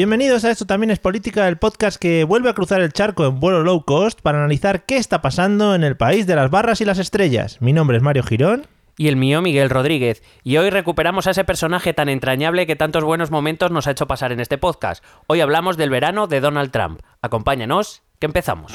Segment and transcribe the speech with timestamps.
[0.00, 3.38] Bienvenidos a Esto también es política, el podcast que vuelve a cruzar el charco en
[3.38, 6.86] vuelo low cost para analizar qué está pasando en el país de las barras y
[6.86, 7.58] las estrellas.
[7.60, 8.66] Mi nombre es Mario Girón.
[8.96, 10.22] Y el mío, Miguel Rodríguez.
[10.42, 14.06] Y hoy recuperamos a ese personaje tan entrañable que tantos buenos momentos nos ha hecho
[14.06, 15.04] pasar en este podcast.
[15.26, 17.02] Hoy hablamos del verano de Donald Trump.
[17.20, 18.72] Acompáñanos, que empezamos.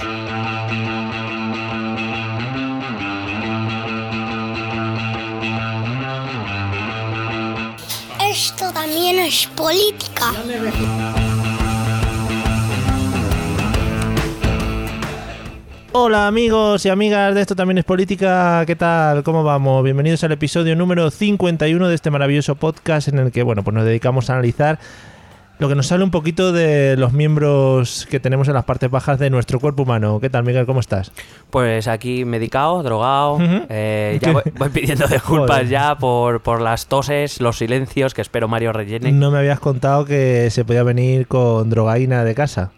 [9.05, 10.31] También es política.
[15.91, 19.21] Hola amigos y amigas de esto también es política, ¿qué tal?
[19.21, 19.83] ¿Cómo vamos?
[19.83, 23.85] Bienvenidos al episodio número 51 de este maravilloso podcast en el que, bueno, pues nos
[23.85, 24.79] dedicamos a analizar
[25.57, 29.19] lo que nos sale un poquito de los miembros que tenemos en las partes bajas
[29.19, 30.19] de nuestro cuerpo humano.
[30.19, 30.66] ¿Qué tal, Miguel?
[30.66, 31.11] ¿Cómo estás?
[31.49, 33.38] Pues aquí medicado, drogado.
[33.69, 35.67] eh, ya voy, voy, pidiendo disculpas Joder.
[35.69, 39.11] ya por, por las toses, los silencios que espero Mario rellene.
[39.11, 42.71] No me habías contado que se podía venir con drogaína de casa.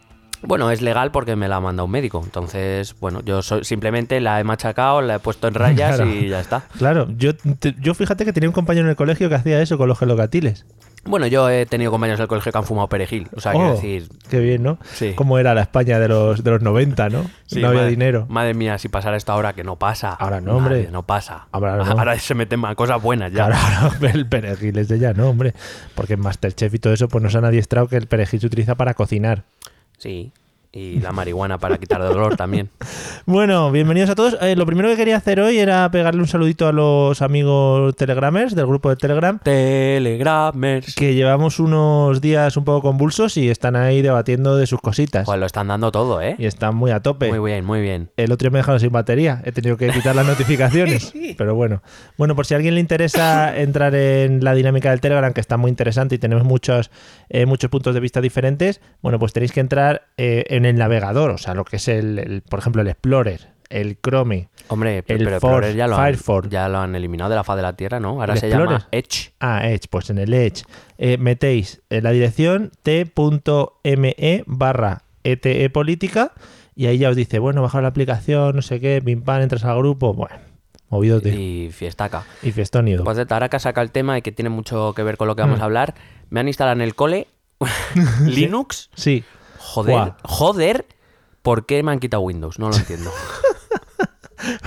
[0.44, 2.22] Bueno, es legal porque me la ha mandado un médico.
[2.24, 6.12] Entonces, bueno, yo soy- simplemente la he machacado, la he puesto en rayas Claro.
[6.12, 6.62] y ya está.
[6.78, 9.80] Claro, yo, te- yo fíjate que tenía un compañero en el colegio que hacía eso
[9.80, 10.68] con los gelocatiles.
[11.08, 13.28] Bueno, yo he tenido compañeros del colegio que han fumado perejil.
[13.36, 14.78] O sea, quiero Oh, decir, Qué bien, ¿no?
[14.94, 15.14] Sí.
[15.16, 17.26] Cómo era la España de los, de los 90, ¿no?
[17.46, 18.26] sí, no había madre- dinero.
[18.30, 20.14] Madre mía, si pasara esto ahora, que no pasa.
[20.14, 20.90] Ahora no, hombre.
[20.92, 21.48] No pasa.
[21.52, 22.20] Ahora no.
[22.20, 23.48] se meten a cosas buenas ya.
[23.48, 25.54] Claro, claro, el perejil es de ya, ¿no, hombre?
[25.96, 28.76] Porque en Masterchef y todo eso, pues nos han adiestrado que el perejil se utiliza
[28.76, 29.44] para cocinar.
[29.98, 30.32] Sí.
[30.72, 32.70] Y la marihuana para quitar dolor también.
[33.30, 34.38] Bueno, bienvenidos a todos.
[34.40, 38.56] Eh, lo primero que quería hacer hoy era pegarle un saludito a los amigos telegramers
[38.56, 40.96] del grupo de Telegram, Telegramers.
[40.96, 45.26] que llevamos unos días un poco convulsos y están ahí debatiendo de sus cositas.
[45.26, 46.36] Pues lo están dando todo, ¿eh?
[46.40, 47.28] Y están muy a tope.
[47.28, 48.12] Muy bien, muy bien.
[48.16, 49.42] El otro día me dejaron sin batería.
[49.44, 51.14] He tenido que quitar las notificaciones.
[51.38, 51.82] Pero bueno.
[52.18, 55.58] Bueno, por si a alguien le interesa entrar en la dinámica del Telegram, que está
[55.58, 56.92] muy interesante y tenemos muchos,
[57.28, 61.32] eh, muchos puntos de vista diferentes, bueno, pues tenéis que entrar eh, en el navegador,
[61.32, 64.50] o sea, lo que es el, el, por ejemplo, el Explorer, el Chrome.
[64.70, 66.50] Hombre, El pero Explorer ya lo, han, Firefox.
[66.50, 68.20] ya lo han eliminado de la faz de la Tierra, ¿no?
[68.22, 68.70] Ahora ¿El se Explorer?
[68.80, 69.32] llama Edge.
[69.40, 70.64] Ah, Edge, pues en el Edge
[70.98, 76.32] eh, metéis en la dirección t.me barra ete política
[76.76, 79.64] y ahí ya os dice, bueno, bajar la aplicación, no sé qué, pim pam, entras
[79.66, 80.36] al grupo, bueno,
[80.90, 81.30] movidote.
[81.34, 82.24] Y fiestaca.
[82.44, 83.04] Y fiestonido.
[83.04, 85.36] Pues de ahora que saca el tema y que tiene mucho que ver con lo
[85.36, 85.62] que vamos Mm.
[85.62, 85.96] a hablar,
[86.30, 87.28] me han instalado en el cole
[88.26, 88.90] Linux.
[88.96, 89.24] Sí.
[89.84, 90.86] Joder, joder,
[91.42, 92.60] ¿por qué me han quitado Windows?
[92.60, 93.12] No lo entiendo.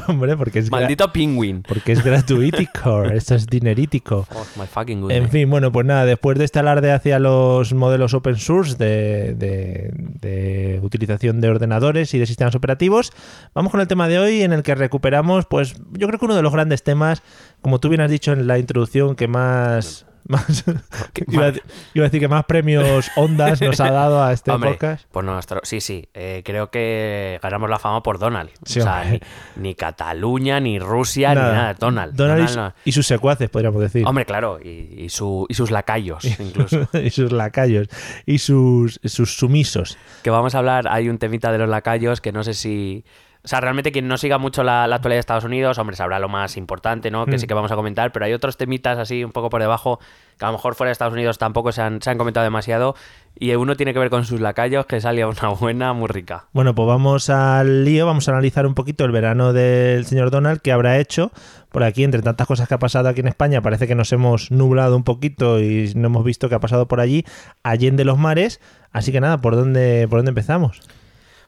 [0.08, 1.62] Hombre, porque es, Maldito Penguin.
[1.62, 4.26] porque es gratuitico, esto es dinerítico.
[4.34, 8.12] Oh, my fucking En fin, bueno, pues nada, después de este alarde hacia los modelos
[8.12, 13.12] open source de, de- de utilización de ordenadores y de sistemas operativos,
[13.54, 16.34] vamos con el tema de hoy en el que recuperamos, pues yo creo que uno
[16.36, 17.22] de los grandes temas,
[17.62, 20.04] como tú bien has dicho en la introducción, que más...
[20.28, 20.64] más
[21.12, 21.60] ¿Qué iba, a, más?
[21.94, 25.06] iba a decir que más premios ondas nos ha dado a este Hombre, podcast.
[25.10, 25.60] por nuestro...
[25.64, 28.50] Sí, sí, eh, creo que ganamos la fama por Donald.
[28.64, 29.20] Sí, o sea, ni,
[29.56, 31.74] ni Cataluña, ni Rusia, ni nada.
[31.74, 32.14] Donald.
[32.14, 32.80] Donald y, Donald no.
[32.84, 34.06] y sus secuaces, podríamos decir.
[34.06, 34.68] Hombre, claro, y,
[35.04, 36.88] y su- y sus lacayos, incluso.
[36.92, 37.88] y sus lacayos.
[38.26, 39.98] Y sus, sus sumisos.
[40.22, 43.04] que vamos a hablar, hay un temita de los lacayos que no sé si
[43.42, 46.18] O sea, realmente quien no siga mucho la, la actualidad de Estados Unidos, hombre, sabrá
[46.18, 47.24] lo más importante, ¿no?
[47.24, 47.38] Que Mm.
[47.38, 49.98] sí que vamos a comentar, pero hay otros temitas así un poco por debajo
[50.38, 52.94] que a lo mejor fuera de Estados Unidos tampoco se han, se han comentado demasiado.
[53.38, 56.46] Y uno tiene que ver con sus lacayos, que salía una buena muy rica.
[56.52, 60.60] Bueno, pues vamos al lío, vamos a analizar un poquito el verano del señor Donald,
[60.60, 61.30] que habrá hecho.
[61.70, 64.50] Por aquí, entre tantas cosas que ha pasado aquí en España, parece que nos hemos
[64.50, 67.24] nublado un poquito y no hemos visto qué ha pasado por allí,
[67.62, 68.60] allende los mares.
[68.92, 70.80] Así que nada, ¿por dónde, por dónde empezamos?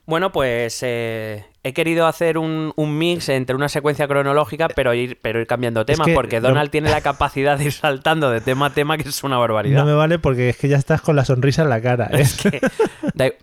[0.05, 5.17] Bueno, pues eh, he querido hacer un, un mix entre una secuencia cronológica, pero ir,
[5.21, 8.41] pero ir cambiando temas, que porque no- Donald tiene la capacidad de ir saltando de
[8.41, 9.79] tema a tema, que es una barbaridad.
[9.79, 12.09] No me vale porque es que ya estás con la sonrisa en la cara.
[12.11, 12.19] ¿eh?
[12.21, 12.59] Es que-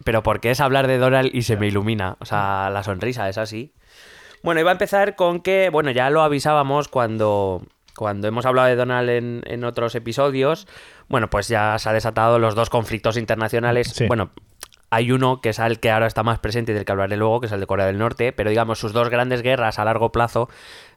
[0.04, 2.16] pero porque es hablar de Donald y se me ilumina.
[2.20, 3.72] O sea, la sonrisa es así.
[4.42, 7.62] Bueno, iba a empezar con que, bueno, ya lo avisábamos cuando,
[7.96, 10.66] cuando hemos hablado de Donald en, en otros episodios.
[11.08, 13.92] Bueno, pues ya se ha desatado los dos conflictos internacionales.
[13.94, 14.06] Sí.
[14.06, 14.30] Bueno,
[14.90, 17.40] hay uno que es el que ahora está más presente y del que hablaré luego,
[17.40, 20.10] que es el de Corea del Norte, pero digamos sus dos grandes guerras a largo
[20.12, 20.48] plazo,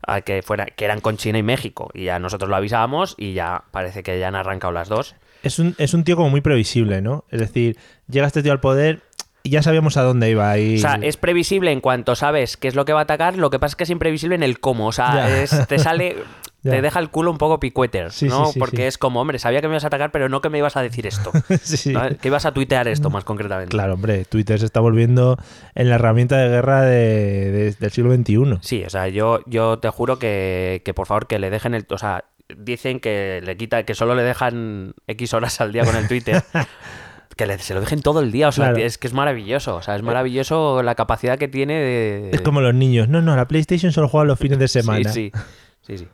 [0.05, 1.89] a que, fuera, que eran con China y México.
[1.93, 5.15] Y ya nosotros lo avisábamos y ya parece que ya han arrancado las dos.
[5.43, 7.25] Es un, es un tío como muy previsible, ¿no?
[7.29, 7.77] Es decir,
[8.09, 9.01] llega este tío al poder
[9.43, 10.57] y ya sabíamos a dónde iba.
[10.57, 10.75] Y...
[10.77, 13.49] O sea, es previsible en cuanto sabes qué es lo que va a atacar, lo
[13.49, 14.87] que pasa es que es imprevisible en el cómo.
[14.87, 16.15] O sea, es- te sale,
[16.63, 16.71] Ya.
[16.71, 18.45] te deja el culo un poco picueter, Sí, ¿no?
[18.45, 20.49] sí, sí, Porque es como, hombre, sabía que me ibas a atacar, pero no que
[20.49, 21.31] me ibas a decir esto.
[21.61, 21.93] Sí, sí.
[21.93, 22.01] ¿no?
[22.17, 23.71] Que ibas a tuitear esto más concretamente.
[23.71, 25.37] Claro, hombre, Twitter se está volviendo
[25.75, 28.57] en la herramienta de guerra de- de- del siglo XXI.
[28.61, 31.85] Sí, o sea, yo, yo te juro que, que por favor que le dejen el.
[31.89, 32.23] O sea,
[32.57, 36.43] dicen que le quita, que solo le dejan X horas al día con el Twitter.
[37.35, 38.47] que le- se lo dejen todo el día.
[38.47, 38.85] O sea, Claro.
[38.85, 39.75] es que es maravilloso.
[39.75, 42.29] O sea, es maravilloso la capacidad que tiene de.
[42.31, 43.09] Es como los niños.
[43.09, 45.11] No, no, la PlayStation solo juega los fines de semana.
[45.11, 45.39] Sí, sí,
[45.85, 46.07] sí, sí.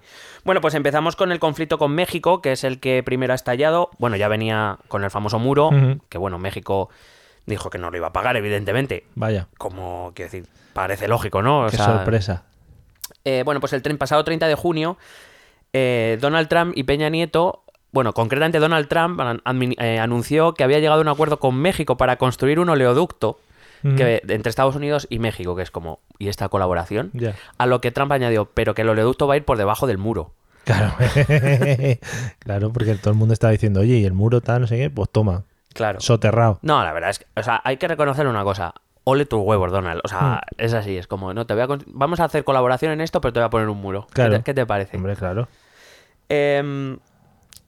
[0.44, 3.90] Bueno, pues empezamos con el conflicto con México, que es el que primero ha estallado.
[3.98, 5.70] Bueno, ya venía con el famoso muro,
[6.10, 6.90] que bueno, México
[7.46, 9.06] dijo que no lo iba a pagar, evidentemente.
[9.16, 11.66] Vaya, Como, quiero decir, parece lógico, ¿no?
[11.66, 12.44] O qué sea, sorpresa.
[13.26, 14.98] eh, bueno, pues el pasado 30 de junio,
[15.74, 19.20] eh, Donald Trump y Peña Nieto, bueno, concretamente Donald Trump
[19.80, 23.40] eh, anunció que había llegado a un acuerdo con México para construir un oleoducto
[23.82, 27.12] Que, entre Estados Unidos y México, que es como, ¿y esta colaboración?
[27.58, 29.98] A lo que Trump añadió, pero que el oleoducto va a ir por debajo del
[29.98, 30.34] muro.
[30.66, 30.94] Claro.
[32.40, 34.90] claro, porque todo el mundo estaba diciendo, oye, y el muro tal, no sé qué,
[34.90, 35.44] pues toma,
[35.74, 36.00] Claro.
[36.00, 36.60] soterrado.
[36.62, 38.74] No, la verdad es que, o sea, hay que reconocer una cosa.
[39.06, 40.02] Ole tus huevos, Donald.
[40.04, 40.56] O sea, Hmm.
[40.58, 43.34] es así, es como, no, te voy a vamos a hacer colaboración en esto, pero
[43.34, 44.06] te voy a poner un muro.
[44.08, 44.38] ¿Qué Claro.
[44.38, 44.98] te- ¿Qué te parece?
[44.98, 45.48] Hombre, claro.
[46.28, 46.98] Em,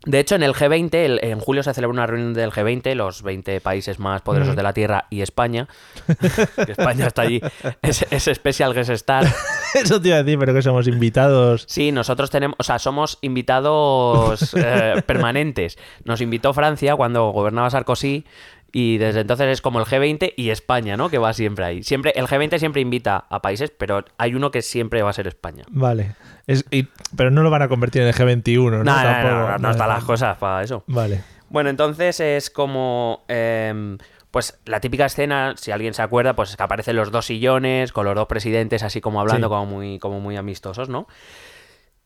[0.05, 3.21] de hecho, en el G20, el- en julio se celebra una reunión del G20, los
[3.21, 4.57] 20 países más poderosos Mm.
[4.57, 5.67] de la Tierra y España.
[6.67, 7.41] España está allí,
[7.81, 9.25] es, es Special Guest Star.
[9.75, 11.65] Eso te iba a decir, pero que somos invitados.
[11.67, 15.77] Sí, nosotros tenemos, o sea, somos invitados eh, permanentes.
[16.03, 18.25] Nos invitó Francia cuando gobernaba Sarkozy
[18.71, 21.09] y desde entonces es como el G20 y España, ¿no?
[21.09, 21.83] Que va siempre ahí.
[21.83, 25.27] Siempre, el G20 siempre invita a países, pero hay uno que siempre va a ser
[25.27, 25.63] España.
[25.69, 26.15] Vale.
[26.47, 28.83] Es, y- pero no lo van a convertir en el G21, ¿no?
[28.83, 29.33] No, no, no, Tampoco.
[29.35, 30.83] no, no, no están las cosas para eso.
[30.87, 31.21] Vale.
[31.49, 33.23] Bueno, entonces es como.
[33.27, 33.97] em,
[34.31, 37.91] pues la típica escena, si alguien se acuerda, pues es que aparecen los dos sillones
[37.91, 39.49] con los dos presidentes así como hablando, Sí.
[39.49, 41.05] como, muy, como muy amistosos, ¿no?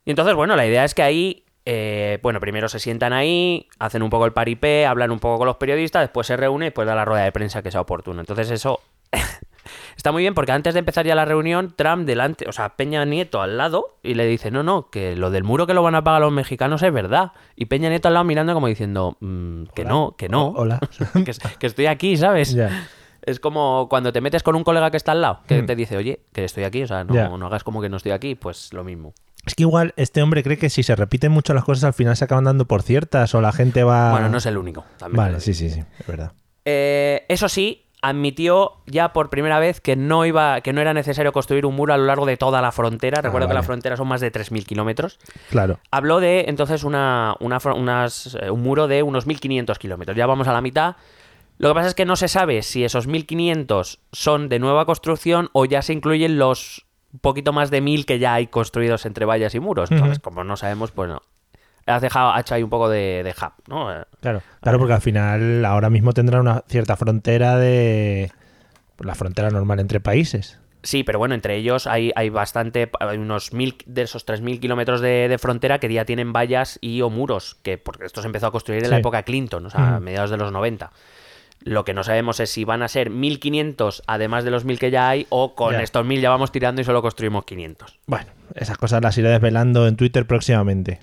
[0.05, 1.44] Y entonces, bueno, la idea es que ahí.
[1.65, 5.47] Eh, bueno, primero se sientan ahí, hacen un poco el paripé, hablan un poco con
[5.47, 8.19] los periodistas, después se reúnen y después da la rueda de prensa que sea oportuno.
[8.19, 8.81] Entonces eso
[9.97, 13.03] está muy bien porque antes de empezar ya la reunión, Trump delante, o sea, Peña
[13.05, 15.95] Nieto al lado y le dice, no, no, que lo del muro que lo van
[15.95, 17.31] a pagar los mexicanos es verdad.
[17.55, 19.89] Y Peña Nieto al lado mirando como diciendo, "Mm, que Hola.
[19.89, 20.79] no, que no, hola.
[21.25, 22.55] que, es- que estoy aquí, ¿sabes?
[23.23, 25.65] Es como cuando te metes con un colega que está al lado, que Hmm.
[25.65, 28.11] te dice, oye, que estoy aquí, o sea, no, no hagas como que no estoy
[28.11, 29.13] aquí, pues lo mismo.
[29.45, 32.17] Es que igual este hombre cree que si se repiten mucho las cosas al final
[32.17, 34.11] se acaban dando por ciertas o la gente va...
[34.11, 34.85] Bueno, no es el único.
[34.97, 36.31] también Vale, sí, sí, sí, es verdad.
[36.65, 41.31] Eh, eso sí, admitió ya por primera vez que no iba, que no era necesario
[41.31, 43.21] construir un muro a lo largo de toda la frontera.
[43.21, 43.61] Recuerdo que vale.
[43.61, 45.19] la frontera son más de 3.000 kilómetros.
[45.49, 45.79] Claro.
[45.91, 50.17] Habló de entonces una, una unas, eh, un muro de unos 1.500 kilómetros.
[50.17, 50.95] Ya vamos a la mitad.
[51.57, 55.49] Lo que pasa es que no se sabe si esos 1.500 son de nueva construcción
[55.53, 56.84] o ya se incluyen los
[57.19, 59.91] poquito más de 1.000 que ya hay construidos entre vallas y muros.
[59.91, 61.21] Entonces, como no sabemos, pues no.
[61.85, 63.93] Has dejado, ha hecho ahí un poco de, de hub, ¿no?
[63.93, 68.31] Eh, Claro, claro, porque al final ahora mismo tendrá una cierta frontera de...
[68.99, 70.59] La frontera normal entre países.
[70.81, 75.01] Sí, pero bueno, entre ellos hay, hay bastante, hay unos mil de esos 3.000 kilómetros
[75.01, 78.47] de, de frontera que ya tienen vallas y o muros, que porque esto se empezó
[78.47, 80.91] a construir en la época Clinton, o sea, a mediados de los 90.
[81.65, 84.91] Lo que no sabemos es si van a ser 1.500 además de los 1.000 que
[84.91, 85.81] ya hay o con Ya.
[85.81, 87.99] estos 1.000 ya vamos tirando y solo construimos 500.
[88.05, 90.99] Bueno, esas cosas las iré desvelando en Twitter próximamente.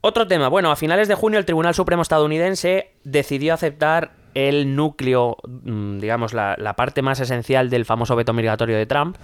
[0.00, 5.36] Otro tema, bueno, a finales de junio el Tribunal Supremo estadounidense decidió aceptar el núcleo,
[5.46, 9.16] mm, digamos, la, la parte más esencial del famoso veto migratorio de Trump,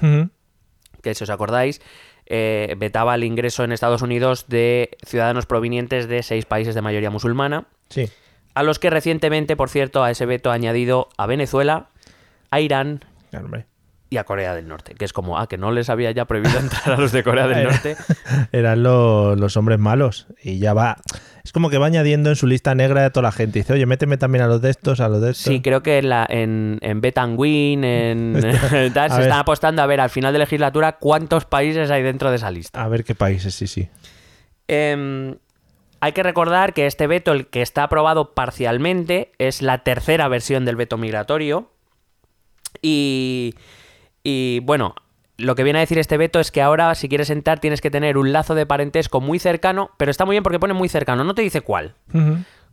[1.02, 1.80] que si os acordáis,
[2.26, 7.10] eh, vetaba el ingreso en Estados Unidos de ciudadanos provenientes de seis países de mayoría
[7.10, 8.08] musulmana, Sí.
[8.58, 11.88] A los que recientemente, por cierto, a ese veto ha añadido a Venezuela,
[12.50, 13.04] a Irán
[13.36, 13.66] hombre.
[14.10, 16.58] y a Corea del Norte, que es como, ah, que no les había ya prohibido
[16.60, 17.96] entrar a los de Corea del Norte.
[18.52, 20.26] Eran lo- los hombres malos.
[20.42, 20.96] Y ya va.
[21.44, 23.58] Es como que va añadiendo en su lista negra de toda la gente.
[23.60, 25.44] Dice, oye, méteme también a los de estos, a los de estos.
[25.52, 28.32] Sí, creo que en, la, en, en Bet and Win, en
[28.92, 29.22] tal, a se ver.
[29.28, 32.82] están apostando a ver al final de legislatura cuántos países hay dentro de esa lista.
[32.82, 33.88] A ver qué países, sí, sí.
[34.66, 35.36] Em,
[36.00, 40.64] hay que recordar que este veto, el que está aprobado parcialmente, es la tercera versión
[40.64, 41.70] del veto migratorio.
[42.82, 43.54] Y,
[44.22, 44.94] y, bueno,
[45.36, 47.90] lo que viene a decir este veto es que ahora si quieres entrar tienes que
[47.90, 51.24] tener un lazo de parentesco muy cercano, pero está muy bien porque pone muy cercano,
[51.24, 51.94] no te dice cuál.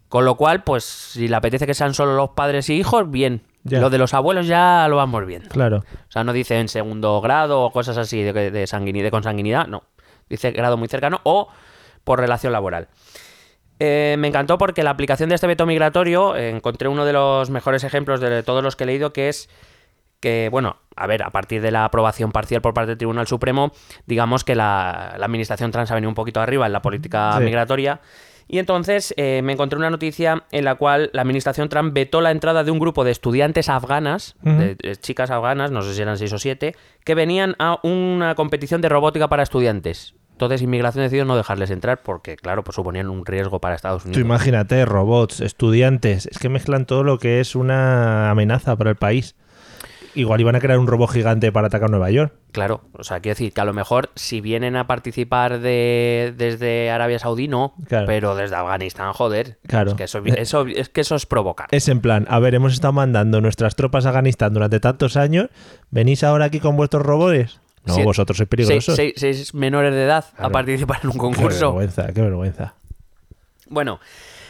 [0.09, 3.41] Con lo cual, pues si le apetece que sean solo los padres y hijos, bien.
[3.63, 5.49] Lo de los abuelos ya lo vamos viendo.
[5.49, 5.77] Claro.
[5.77, 9.83] O sea, no dice en segundo grado o cosas así de, de, de consanguinidad, no.
[10.29, 11.49] Dice grado muy cercano o
[12.03, 12.87] por relación laboral.
[13.79, 17.49] Eh, me encantó porque la aplicación de este veto migratorio, eh, encontré uno de los
[17.49, 19.49] mejores ejemplos de todos los que he leído, que es
[20.21, 23.71] que, bueno, a ver, a partir de la aprobación parcial por parte del Tribunal Supremo,
[24.05, 27.43] digamos que la, la administración trans ha venido un poquito arriba en la política Sí.
[27.43, 27.99] migratoria.
[28.47, 32.29] Y entonces eh, me encontré una noticia en la cual la administración Trump vetó la
[32.31, 36.17] entrada de un grupo de estudiantes afganas, de, de chicas afganas, no sé si eran
[36.17, 40.13] seis o siete, que venían a una competición de robótica para estudiantes.
[40.35, 44.09] Entonces Inmigración decidió no dejarles entrar porque, claro, pues suponían un riesgo para Estados Tú
[44.09, 44.25] Unidos.
[44.25, 46.25] imagínate, robots, estudiantes.
[46.27, 49.35] Es que mezclan todo lo que es una amenaza para el país.
[50.13, 52.33] Igual iban a crear un robot gigante para atacar Nueva York.
[52.53, 56.89] Claro, o sea, quiero decir que a lo mejor si vienen a participar de, desde
[56.89, 58.05] Arabia Saudí, no, Claro.
[58.05, 59.57] pero desde Afganistán, joder.
[59.67, 59.91] Claro.
[59.91, 61.67] Es que eso, eso- es que eso es provocar.
[61.71, 65.47] Es en plan, a ver, hemos estado mandando nuestras tropas a Afganistán durante tantos años.
[65.91, 67.59] ¿Venís ahora aquí con vuestros robots?
[67.85, 68.95] No, vosotros sois peligrosos.
[68.95, 71.67] seis- seis menores de edad a participar en un Qué concurso.
[71.67, 72.73] vergüenza, qué vergüenza.
[73.67, 73.99] Bueno,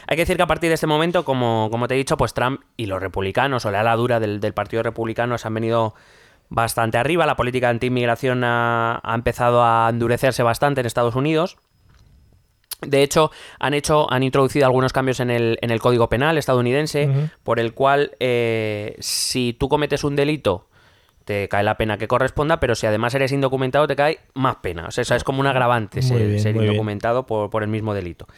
[0.06, 2.32] hay que decir que a partir de este momento, como, como te he dicho, pues
[2.34, 5.94] Trump y los republicanos o la ala dura del, del Partido Republicano se han venido
[6.48, 7.26] bastante arriba.
[7.26, 11.56] La política anti-inmigración ha, ha empezado a endurecerse bastante en Estados Unidos.
[12.86, 17.30] De hecho, han hecho, han introducido algunos cambios en el, en el Código Penal estadounidense,
[17.42, 20.68] por el cual eh, si tú cometes un delito,
[21.26, 24.86] te cae la pena que corresponda, pero si además eres indocumentado, te cae más pena.
[24.86, 28.28] O sea, eso es como un agravante ser, bien, indocumentado por, por el mismo delito.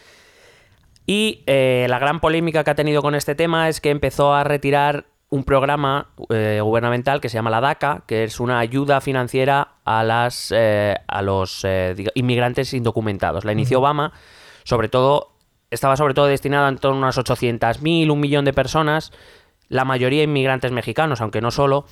[1.06, 4.42] Y eh, la gran polémica que ha tenido con este tema es que empezó a
[4.42, 9.74] retirar un programa eh, gubernamental que se llama la DACA, que es una ayuda financiera
[9.84, 11.66] a las eh, a los
[12.14, 13.44] inmigrantes indocumentados.
[13.44, 14.12] La inició Obama,
[14.64, 15.32] sobre todo
[15.70, 19.12] estaba sobre todo destinada a en torno a unas 800.000, un millón de personas,
[19.70, 21.84] la mayoría inmigrantes mexicanos, aunque no solo,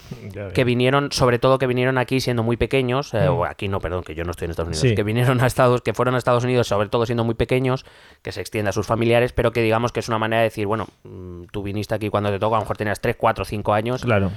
[0.54, 4.02] que vinieron, sobre todo que vinieron aquí siendo muy pequeños, eh, o aquí no, perdón,
[4.02, 4.94] que yo no estoy en Estados Unidos, Sí.
[4.94, 7.84] que vinieron a Estados, que fueron a Estados Unidos, sobre todo siendo muy pequeños,
[8.22, 10.66] que se extienda a sus familiares, pero que digamos que es una manera de decir,
[10.66, 13.74] bueno, mm, tú viniste aquí cuando te toca, a lo mejor tenías 3, 4, 5
[13.74, 14.30] años, Claro.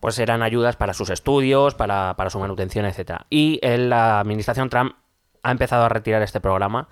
[0.00, 3.24] pues eran ayudas para sus estudios, para, para su manutención, etcétera.
[3.30, 4.92] Y el- la administración Trump
[5.42, 6.88] ha empezado a retirar este programa,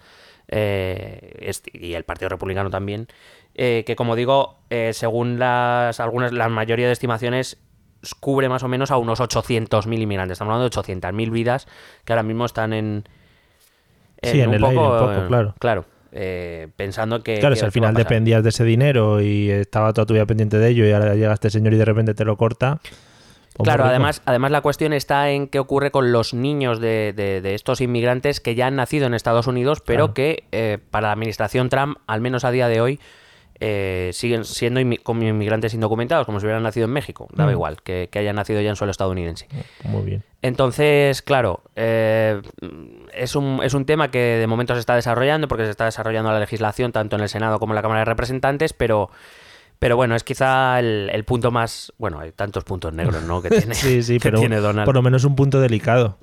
[0.53, 3.07] eh, este- y el Partido Republicano también,
[3.63, 7.59] eh, que como digo, eh, según las algunas, la mayoría de estimaciones,
[8.21, 10.37] cubre más o menos a unos 800.000 inmigrantes.
[10.37, 11.69] Estamos hablando de 800.000 vidas
[12.07, 13.05] que ahora mismo están en...
[14.23, 15.55] Sí, en el aire, un poco, eh, claro.
[15.59, 17.39] Claro, eh, pensando que...
[17.39, 20.59] Claro, que- si al final dependías de ese dinero y estaba toda tu vida pendiente
[20.59, 22.81] de ello y ahora llega este señor y de repente te lo corta.
[23.55, 27.41] pues Claro, además, además la cuestión está en qué ocurre con los niños de, de-
[27.43, 30.15] de estos inmigrantes que ya han nacido en Estados Unidos, pero Claro.
[30.15, 33.01] que eh, para la administración Trump, al menos a día de hoy,
[33.61, 37.29] eh, siguen siendo inmi- como inmigrantes indocumentados, como si hubieran nacido en México.
[37.33, 37.55] Daba Mm.
[37.55, 39.47] igual, que, que hayan nacido ya en suelo estadounidense.
[39.85, 40.25] Muy bien.
[40.43, 42.41] Entonces, claro, eh,
[43.13, 46.33] es, un, es un tema que de momento se está desarrollando, porque se está desarrollando
[46.33, 49.11] la legislación tanto en el Senado como en la Cámara de Representantes, pero,
[49.79, 51.93] pero bueno, es quizá el, el punto más...
[51.99, 53.43] Bueno, hay tantos puntos negros, ¿no?
[53.43, 54.87] Que tiene, Sí, sí, que pero tiene Donald.
[54.87, 56.17] por lo menos un punto delicado.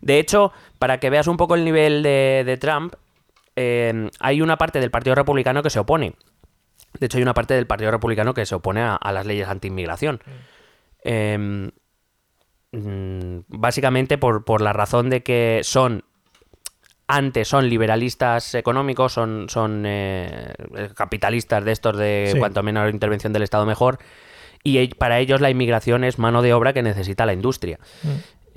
[0.00, 2.94] De hecho, para que veas un poco el nivel de, de Trump,
[3.56, 6.14] eh, hay una parte del Partido Republicano que se opone.
[6.98, 9.48] De hecho, hay una parte del Partido Republicano que se opone a, a las leyes
[9.48, 10.20] anti-inmigración.
[11.04, 11.70] Eh,
[12.72, 16.04] mm, básicamente por, por la razón de que son
[17.08, 20.54] antes son liberalistas económicos, son, son eh,
[20.94, 22.38] capitalistas de estos de Sí.
[22.38, 23.98] cuanto menos intervención del Estado mejor,
[24.64, 27.78] y para ellos la inmigración es mano de obra que necesita la industria.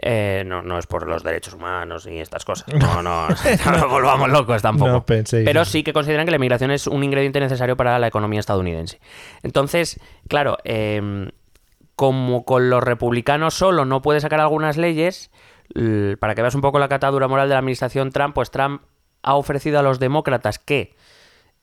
[0.08, 2.68] Eh, no, no es por los derechos humanos y estas cosas.
[2.76, 4.92] No, no, no nos volvamos locos tampoco.
[4.92, 5.44] No penséis.
[5.46, 9.00] Pero sí que consideran que la inmigración es un ingrediente necesario para la economía estadounidense.
[9.42, 11.32] Entonces, claro, eh,
[11.96, 15.32] como con los republicanos solo no puede sacar algunas leyes,
[16.20, 18.84] para que veas un poco la catadura moral de la administración Trump, pues Trump
[19.24, 20.96] ha ofrecido a los demócratas que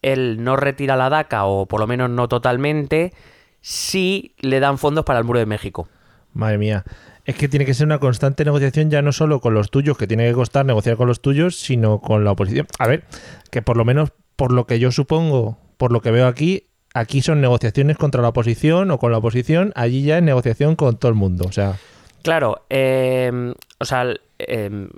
[0.00, 3.12] él no retira la DACA, o por lo menos no totalmente,
[3.60, 5.88] si le dan fondos para el muro de México.
[6.32, 6.84] Madre mía.
[7.24, 10.06] Es que tiene que ser una constante negociación ya no solo con los tuyos, que
[10.06, 12.66] tiene que costar negociar con los tuyos, sino con la oposición.
[12.78, 13.04] A ver,
[13.50, 17.22] que por lo menos por lo que yo supongo, por lo que veo aquí, aquí
[17.22, 21.10] son negociaciones contra la oposición o con la oposición, allí ya es negociación con todo
[21.10, 21.44] el mundo.
[21.48, 21.76] O sea,
[22.22, 24.06] Claro, eh, o sea,
[24.38, 24.88] eh,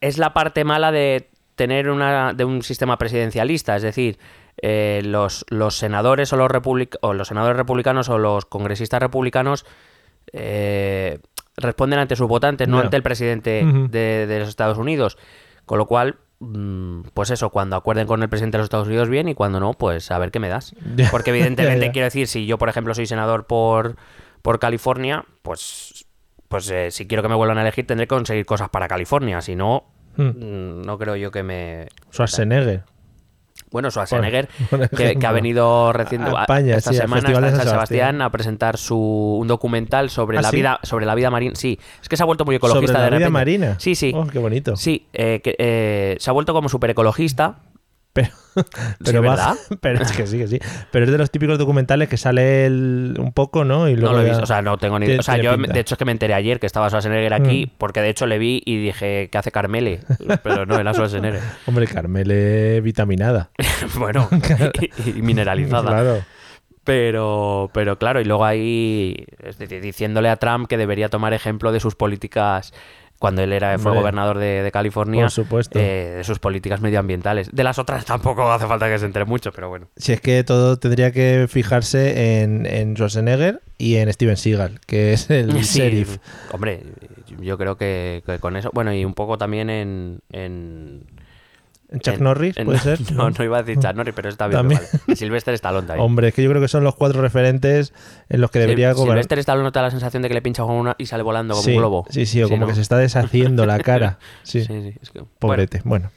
[0.00, 4.18] es la parte mala de tener una, de un sistema presidencialista, es decir,
[4.62, 9.64] eh, los, los senadores o los, republic- o los senadores republicanos o los congresistas republicanos
[10.32, 11.18] eh,
[11.58, 15.18] responden ante sus votantes, no ante el presidente de, de los Estados Unidos.
[15.66, 19.08] Con lo cual, mm, pues eso, cuando acuerden con el presidente de los Estados Unidos,
[19.08, 20.74] bien, y cuando no, pues a ver qué me das.
[21.10, 21.92] Porque evidentemente, Ya, ya.
[21.92, 23.96] quiero decir, si yo, por ejemplo, soy senador por,
[24.40, 26.06] por California, pues,
[26.48, 29.42] pues eh, si quiero que me vuelvan a elegir, tendré que conseguir cosas para California.
[29.42, 29.84] Si no,
[30.16, 31.88] hmm, mm, no creo yo que me...
[32.10, 32.84] Schwarzenegger.
[33.70, 37.44] Bueno, Schwarzenegger, por que, que ha venido reciente, A España, esta sí, semana está en
[37.44, 38.22] San Sebastián, Sebastián.
[38.22, 38.96] a presentar su,
[39.40, 40.56] un documental sobre ¿Ah, la sí?
[40.56, 41.54] vida sobre la vida marina.
[41.54, 43.32] Sí, es que se ha vuelto muy ecologista Sobre la de vida repente.
[43.32, 43.76] marina.
[43.78, 44.12] Sí, sí.
[44.14, 44.76] Oh, qué bonito.
[44.76, 47.56] Sí, eh, que, eh, se ha vuelto como súper ecologista.
[48.12, 48.64] Pero, pero,
[49.04, 49.54] Sí, ¿verdad?
[49.80, 50.58] pero es que sí, que sí.
[50.90, 53.88] Pero es de los típicos documentales que sale el- un poco, ¿no?
[53.88, 55.54] Y No luego lo he visto, o sea, no tengo ni tiene- O sea, yo
[55.56, 55.72] pinta.
[55.74, 57.70] de hecho es que me enteré ayer que estaba Schwarzenegger aquí, Mm.
[57.78, 60.00] porque de hecho le vi y dije, ¿qué hace Carmele?
[60.42, 61.40] Pero no, era Schwarzenegger.
[61.66, 63.50] Hombre, Carmel es vitaminada.
[63.98, 64.28] bueno,
[65.04, 65.88] y, y mineralizada.
[65.90, 66.24] Claro.
[66.84, 69.26] Pero, pero claro, y luego ahí
[69.82, 72.72] diciéndole a Trump que debería tomar ejemplo de sus políticas
[73.18, 75.78] cuando él era fue Hombre, gobernador de, de California, por supuesto.
[75.78, 77.50] eh, de sus políticas medioambientales.
[77.52, 79.88] De las otras tampoco hace falta que se entere mucho, pero bueno.
[79.96, 85.12] Si es que todo tendría que fijarse en, en Schwarzenegger y en Steven Seagal, que
[85.12, 86.18] es el Sí, sheriff.
[86.52, 86.82] Hombre,
[87.40, 90.20] yo creo que, que con eso, bueno, y un poco también en...
[90.32, 91.17] en ¿En
[92.00, 92.98] Chuck en- Norris, en- puede ser?
[93.14, 94.58] No, no iba a decir Chuck Norris, pero está bien.
[94.58, 94.80] También.
[95.06, 95.16] Vale.
[95.16, 96.04] Sylvester Stallone también.
[96.04, 97.94] Hombre, es que yo creo que son los cuatro referentes
[98.28, 99.14] en los que debería gobernar.
[99.16, 101.22] Sylvester Stallone no te da la sensación de que le pincha con una y sale
[101.22, 102.06] volando como sí, un globo.
[102.10, 102.66] sí, sí, o como ¿no?
[102.66, 104.18] que se está deshaciendo la cara.
[104.42, 105.80] Sí, Sí, sí, es que- pobrete.
[105.84, 106.10] Bueno,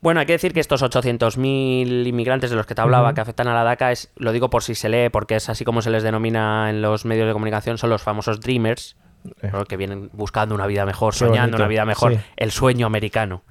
[0.00, 3.48] Bueno, hay que decir que estos 800.000 inmigrantes de los que te hablaba que afectan
[3.48, 5.90] a la DACA, es, lo digo por si se lee, porque es así como se
[5.90, 8.96] les denomina en los medios de comunicación, son los famosos Dreamers,
[9.42, 9.50] Eh.
[9.68, 12.20] que vienen buscando una vida mejor, Qué soñando bonito, una vida mejor, sí.
[12.38, 13.42] el sueño americano.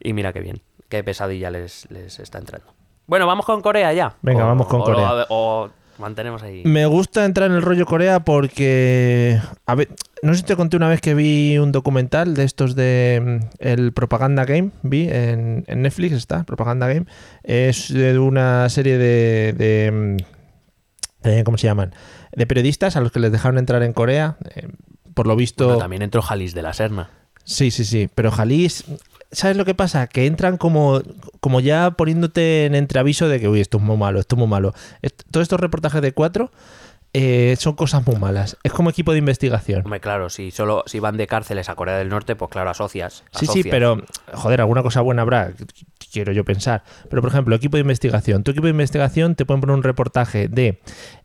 [0.00, 2.66] Y mira qué bien, qué pesadilla les, les está entrando.
[3.06, 4.14] Bueno, vamos con Corea ya.
[4.22, 5.12] Venga, vamos con o Corea.
[5.14, 6.62] lo- o mantenemos ahí.
[6.64, 9.40] Me gusta entrar en el rollo Corea porque.
[9.66, 9.88] A ver,
[10.22, 13.40] no sé si te conté una vez que vi un documental de estos de.
[13.42, 14.70] mm, El Propaganda Game.
[14.82, 17.06] Vi en, en Netflix, está, Propaganda Game.
[17.42, 19.54] Es de una serie de.
[19.54, 20.16] de, mm,
[21.28, 21.94] eh, ¿Cómo se llaman?
[22.32, 24.36] De periodistas a los que les dejaron entrar en Corea.
[24.54, 24.68] Eh,
[25.14, 25.64] por lo visto.
[25.64, 27.10] Bueno, también entró Jalis de la Serna.
[27.44, 28.08] Sí, sí, sí.
[28.14, 28.84] Pero Jalis,
[29.32, 30.06] ¿sabes lo que pasa?
[30.06, 31.00] Que entran como,
[31.40, 34.48] como ya poniéndote en entreaviso de que, uy, esto es muy malo, esto es muy
[34.48, 34.72] malo.
[35.02, 36.50] Est- todos estos reportajes de cuatro
[37.14, 38.56] eh, son cosas muy malas.
[38.62, 39.82] Es como equipo de investigación.
[39.84, 43.24] Hombre, claro, si solo si van de cárceles a Corea del Norte, pues claro, asocias.
[43.32, 44.02] Sí, sí, pero,
[44.34, 45.52] joder, alguna cosa buena habrá,
[46.12, 46.84] quiero yo pensar.
[47.08, 48.44] Pero, por ejemplo, equipo de investigación.
[48.44, 50.80] Tu equipo de investigación te pueden poner un reportaje de,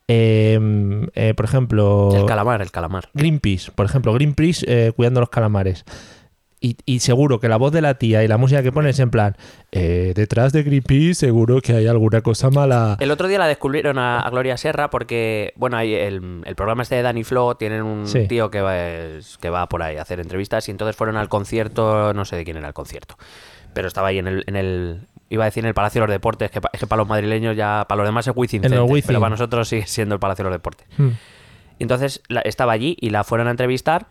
[0.07, 2.11] eh, eh, por ejemplo...
[2.15, 3.09] El calamar, el calamar.
[3.13, 5.83] Greenpeace, por ejemplo, Greenpeace eh, cuidando los calamares.
[6.65, 8.99] Y, y seguro que la voz de la tía y la música que pone es
[8.99, 9.35] en plan,
[9.73, 12.95] eh, detrás de Greenpeace seguro que hay alguna cosa mala.
[13.01, 16.83] El otro día la descubrieron a, a Gloria Serra porque, bueno, hay el, el programa
[16.83, 18.27] este de Danny Flow, tienen un Sí.
[18.29, 18.75] tío que va,
[19.41, 22.45] que va por ahí a hacer entrevistas y entonces fueron al concierto, no sé de
[22.45, 23.17] quién era el concierto,
[23.73, 26.13] pero estaba ahí en el, en el iba a decir en el Palacio de los
[26.13, 29.29] Deportes, que, es que para los madrileños ya, para los demás es Wizzing pero para
[29.29, 30.87] nosotros sigue siendo el Palacio de los Deportes.
[30.97, 31.09] Hmm.
[31.79, 34.07] Entonces la- estaba allí y la fueron a entrevistar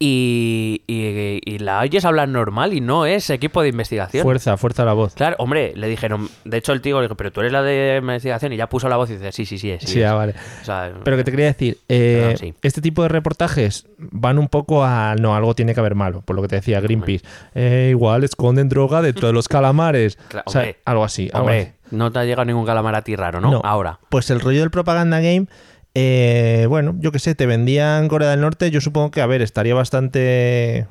[0.00, 4.22] y, y, y la oyes hablar normal y no es equipo de investigación.
[4.22, 5.14] Fuerza, fuerza la voz.
[5.14, 7.98] Claro, hombre, le dijeron, de hecho el tío le dijo, pero tú eres la de
[8.00, 10.06] investigación y ya puso la voz y dice, sí, sí, sí, sí, Sí, es".
[10.08, 10.34] ah, vale.
[10.62, 12.54] O sea, Pero que te quería decir, eh, Perdón, sí.
[12.62, 16.36] este tipo de reportajes van un poco a, no, algo tiene que haber malo, por
[16.36, 17.24] lo que te decía Greenpeace.
[17.54, 20.16] Eh, igual esconden droga dentro de los calamares.
[20.28, 20.76] Claro, O sea, hombre.
[20.84, 21.28] algo así.
[21.32, 21.56] algo así.
[21.58, 23.50] hombre, no te ha llegado ningún calamar a ti raro, ¿no?
[23.50, 23.60] No.
[23.64, 23.98] Ahora.
[24.10, 25.46] Pues el rollo del Propaganda Game,
[25.94, 29.42] eh, bueno, yo qué sé, te vendían Corea del Norte, yo supongo que, a ver,
[29.42, 30.86] estaría bastante, eh,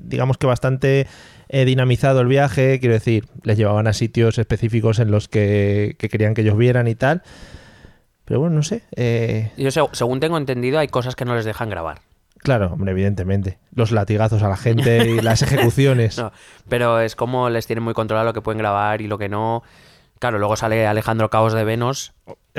[0.00, 1.06] digamos que bastante
[1.48, 6.08] eh, dinamizado el viaje, quiero decir, les llevaban a sitios específicos en los que, que
[6.08, 7.22] querían que ellos vieran y tal.
[8.24, 8.82] Pero bueno, no sé.
[8.94, 11.98] eh, Yo, seg- según tengo entendido, hay cosas que no les dejan grabar.
[12.38, 13.58] Claro, hombre, evidentemente.
[13.74, 16.16] Los latigazos a la gente y las ejecuciones.
[16.18, 16.32] No,
[16.68, 19.62] pero es como les tienen muy controlado lo que pueden grabar y lo que no.
[20.20, 22.12] Claro, luego sale Alejandro Caos de Venos,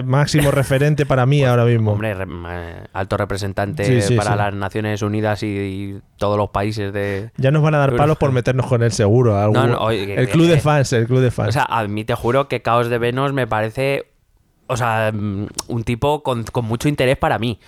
[0.04, 1.92] Máximo referente para mí ahora mismo.
[1.94, 4.38] hombre, re- eh, alto representante Sí, sí, para sí.
[4.38, 7.30] las Naciones Unidas y, y todos los países de...
[7.38, 9.38] Ya nos van a dar palos por meternos con él seguro.
[9.38, 11.50] algún- No, no, oye, que- el club de fans, el club de fans.
[11.50, 14.08] O sea, a mí te juro que Caos de Venos me parece,
[14.68, 17.60] o sea, mm, un tipo con, con mucho interés para mí.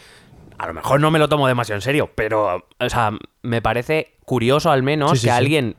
[0.57, 3.11] A lo mejor no me lo tomo demasiado en serio, pero, o sea,
[3.43, 5.75] me parece curioso al menos que alguien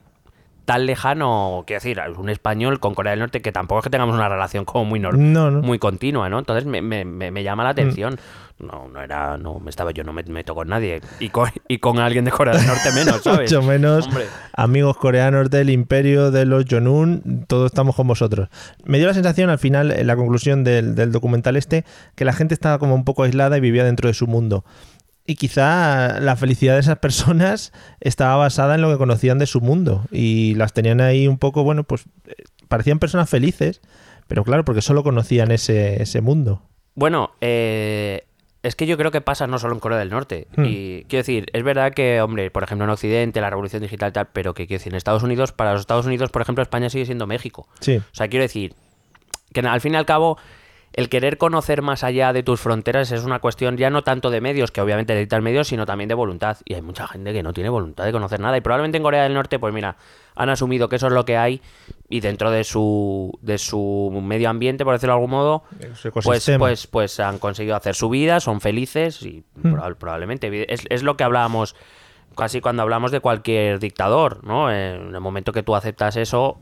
[0.64, 4.14] tan lejano, quiero decir, un español con Corea del Norte, que tampoco es que tengamos
[4.14, 5.32] una relación como muy normal.
[5.32, 5.62] no, no.
[5.62, 6.38] muy continua, ¿no?
[6.38, 8.18] Entonces me, me- me- llama la atención.
[8.58, 11.00] No, no era, no me estaba, yo no me meto con nadie.
[11.18, 13.52] Y con, y con alguien de Corea del Norte menos, ¿sabes?
[13.52, 14.06] Mucho menos.
[14.06, 14.26] Hombre.
[14.54, 18.48] Amigos coreanos del imperio de los Jonun, todos estamos con vosotros.
[18.84, 22.32] Me dio la sensación al final, en la conclusión del, del documental este, que la
[22.32, 24.64] gente estaba como un poco aislada y vivía dentro de su mundo.
[25.26, 29.60] Y quizá la felicidad de esas personas estaba basada en lo que conocían de su
[29.60, 30.04] mundo.
[30.10, 32.34] Y las tenían ahí un poco, bueno, pues eh,
[32.68, 33.80] parecían personas felices,
[34.28, 36.62] pero claro, porque solo conocían ese, ese mundo.
[36.94, 38.26] Bueno, eh,
[38.62, 40.46] es que yo creo que pasa no solo en Corea del Norte.
[40.56, 40.64] Hmm.
[40.66, 44.28] Y quiero decir, es verdad que, hombre, por ejemplo en Occidente, la revolución digital tal,
[44.32, 47.06] pero que quiero decir, en Estados Unidos, para los Estados Unidos, por ejemplo, España sigue
[47.06, 47.68] siendo México.
[47.80, 47.96] Sí.
[47.96, 48.74] O sea, quiero decir
[49.52, 50.38] que al fin y al cabo
[50.96, 54.40] el querer conocer más allá de tus fronteras es una cuestión ya no tanto de
[54.40, 56.56] medios, que obviamente necesitas medios, sino también de voluntad.
[56.64, 58.56] Y hay mucha gente que no tiene voluntad de conocer nada.
[58.56, 59.96] Y probablemente en Corea del Norte, pues mira,
[60.36, 61.60] han asumido que eso es lo que hay
[62.08, 66.58] y dentro de su, de su medio ambiente, por decirlo de algún modo, pues, ecosistema.
[66.58, 71.16] pues, pues han conseguido hacer su vida, son felices y proba- probablemente es, es lo
[71.16, 71.74] que hablábamos
[72.36, 74.70] casi cuando hablamos de cualquier dictador, ¿no?
[74.70, 76.58] En el momento que tú aceptas eso,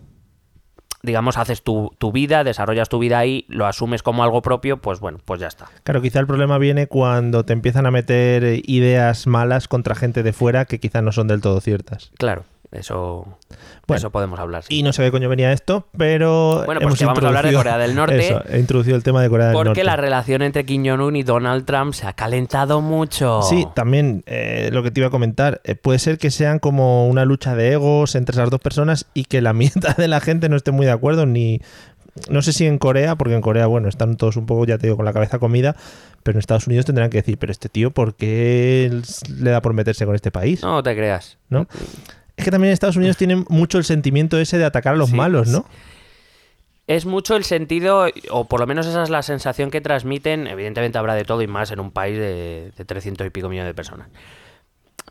[1.03, 5.01] digamos, haces tu, tu vida, desarrollas tu vida ahí, lo asumes como algo propio, pues
[5.01, 5.69] bueno, pues ya está.
[5.83, 10.23] Claro, quizá el problema viene cuando te empiezan a meter eh, ideas malas contra gente
[10.23, 12.13] de fuera que quizá no son del todo ciertas.
[12.19, 13.39] Claro, eso,
[13.87, 14.63] Bueno, eso podemos hablar.
[14.63, 14.79] sí.
[14.79, 16.63] Y no sé qué coño venía esto, pero.
[16.65, 18.27] Bueno, pues hemos vamos a hablar de Corea del Norte.
[18.27, 19.69] Eso, he introducido el tema de Corea del Norte.
[19.69, 23.43] Porque la relación entre Kim Jong-un y Donald Trump se ha calentado mucho.
[23.43, 25.61] Sí, también eh, lo que te iba a comentar.
[25.65, 29.25] eh, puede ser que sean como una lucha de egos entre esas dos personas y
[29.25, 31.61] que la mitad de la gente no esté muy de acuerdo, ni.
[32.29, 34.87] No sé si en Corea, porque en Corea, bueno, están todos un poco, ya te
[34.87, 35.77] digo, con la cabeza comida,
[36.23, 39.01] pero en Estados Unidos tendrán que decir, pero este tío, ¿por qué
[39.39, 40.63] le da por meterse con este país?
[40.63, 41.39] No te creas.
[41.49, 41.67] ¿No?
[42.37, 45.11] Es que también en Estados Unidos tienen mucho el sentimiento ese de atacar a los
[45.11, 45.67] Sí, malos, ¿no?
[46.87, 50.47] Es mucho el sentido, o por lo menos esa es la sensación que transmiten.
[50.47, 53.69] Evidentemente habrá de todo y más en un país de, de 300 y pico millones
[53.71, 54.09] de personas.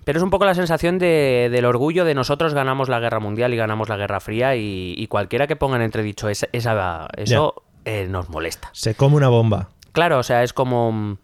[0.03, 3.53] Pero es un poco la sensación de- del orgullo de nosotros ganamos la guerra mundial
[3.53, 7.63] y ganamos la guerra fría y, y cualquiera que ponga en entredicho esa, esa- eso
[7.85, 8.69] eh, nos molesta.
[8.73, 9.69] Se come una bomba.
[9.93, 11.17] Claro, o sea, es como...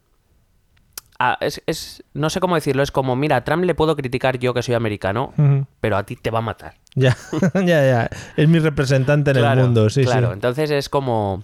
[1.20, 4.38] ah, es, es- no sé cómo decirlo, es como, mira, a Trump le puedo criticar
[4.40, 5.34] yo que soy americano,
[5.82, 6.76] pero a ti te va a matar.
[6.96, 7.16] Ya,
[7.54, 8.10] ya, ya.
[8.36, 10.28] Es mi representante en Claro, el mundo, sí, claro.
[10.28, 10.34] sí.
[10.34, 11.44] Entonces es como.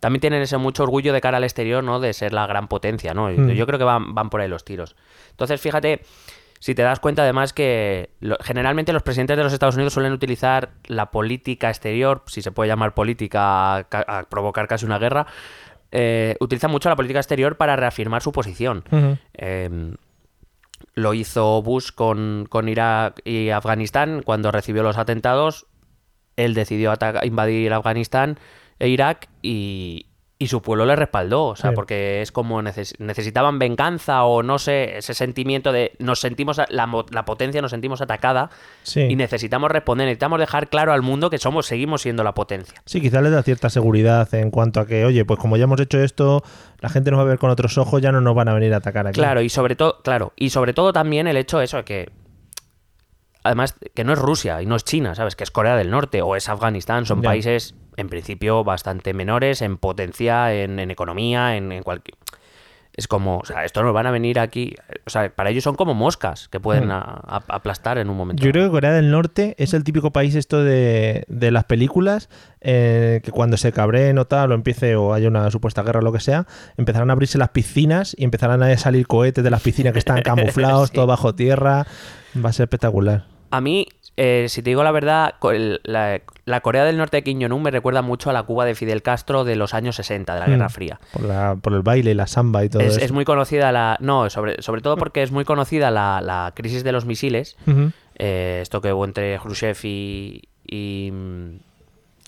[0.00, 1.98] También tienen ese mucho orgullo de cara al exterior, ¿no?
[1.98, 3.28] De ser la gran potencia, ¿no?
[3.30, 3.50] Mm.
[3.52, 4.96] Yo creo que van, van por ahí los tiros.
[5.30, 6.02] Entonces, fíjate,
[6.58, 10.12] si te das cuenta además que lo- generalmente los presidentes de los Estados Unidos suelen
[10.12, 14.98] utilizar la política exterior, si se puede llamar política, a, ca- a provocar casi una
[14.98, 15.26] guerra,
[15.96, 18.82] eh, utilizan mucho la política exterior para reafirmar su posición.
[19.32, 19.94] Eh,
[20.94, 25.66] lo hizo Bush con, con Irak y Afganistán cuando recibió los atentados.
[26.36, 28.40] Él decidió invadir Afganistán
[28.80, 31.44] e Irak y, y su pueblo le respaldó.
[31.46, 31.76] O sea, Sí.
[31.76, 36.88] porque es como neces- necesitaban venganza o no sé, ese sentimiento de nos sentimos, la,
[37.12, 38.50] la potencia nos sentimos atacada
[38.82, 39.02] Sí.
[39.02, 42.82] y necesitamos responder, necesitamos dejar claro al mundo que somos, seguimos siendo la potencia.
[42.84, 45.80] Sí, quizás les da cierta seguridad en cuanto a que, oye, pues como ya hemos
[45.80, 46.42] hecho esto,
[46.80, 48.74] la gente nos va a ver con otros ojos, ya no nos van a venir
[48.74, 49.14] a atacar aquí.
[49.20, 52.10] Claro, y sobre todo, claro, y sobre todo también el hecho eso de que
[53.42, 55.36] además que no es Rusia y no es China, ¿sabes?
[55.36, 57.28] Que es Corea del Norte o es Afganistán, son Ya.
[57.28, 62.16] países en principio bastante menores en potencia, en, en economía, en, en cualquier
[62.96, 65.74] es como, o sea, esto nos van a venir aquí, o sea, para ellos son
[65.74, 68.44] como moscas que pueden a- a- aplastar en un momento.
[68.44, 72.28] Yo creo que Corea del Norte es el típico país esto de, de las películas
[72.60, 76.02] eh, que cuando se cabreen o tal o empiece o haya una supuesta guerra o
[76.04, 79.62] lo que sea, empezarán a abrirse las piscinas y empezarán a salir cohetes de las
[79.62, 80.94] piscinas que están camuflados, Sí.
[80.94, 81.88] todo bajo tierra.
[82.44, 83.24] Va a ser espectacular.
[83.50, 87.22] A mí, eh, si te digo la verdad, el- la, la Corea del Norte de
[87.24, 90.34] Kim Jong-un me recuerda mucho a la Cuba de Fidel Castro de los años 60,
[90.34, 90.70] de la Guerra Mm.
[90.70, 91.00] Fría.
[91.12, 93.04] Por, la, por el baile y la samba y todo Es, eso.
[93.04, 93.96] es muy conocida la.
[94.00, 97.56] No, sobre, sobre todo porque es muy conocida la, la crisis de los misiles.
[98.18, 101.12] Eh, esto que hubo entre Khrushchev y, y,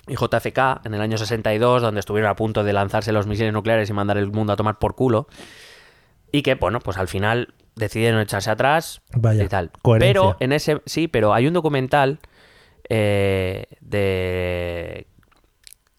[0.09, 3.91] y JFK en el año 62, donde estuvieron a punto de lanzarse los misiles nucleares
[3.91, 5.29] y mandar el mundo a tomar por culo.
[6.33, 9.71] Y que, bueno, pues al final decidieron echarse atrás Vaya, y tal.
[9.83, 10.13] coherencia.
[10.23, 12.19] Pero en ese, sí, pero hay un documental
[12.89, 15.07] eh, de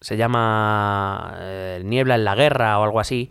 [0.01, 3.29] se llama eh, Niebla en la guerra o algo así,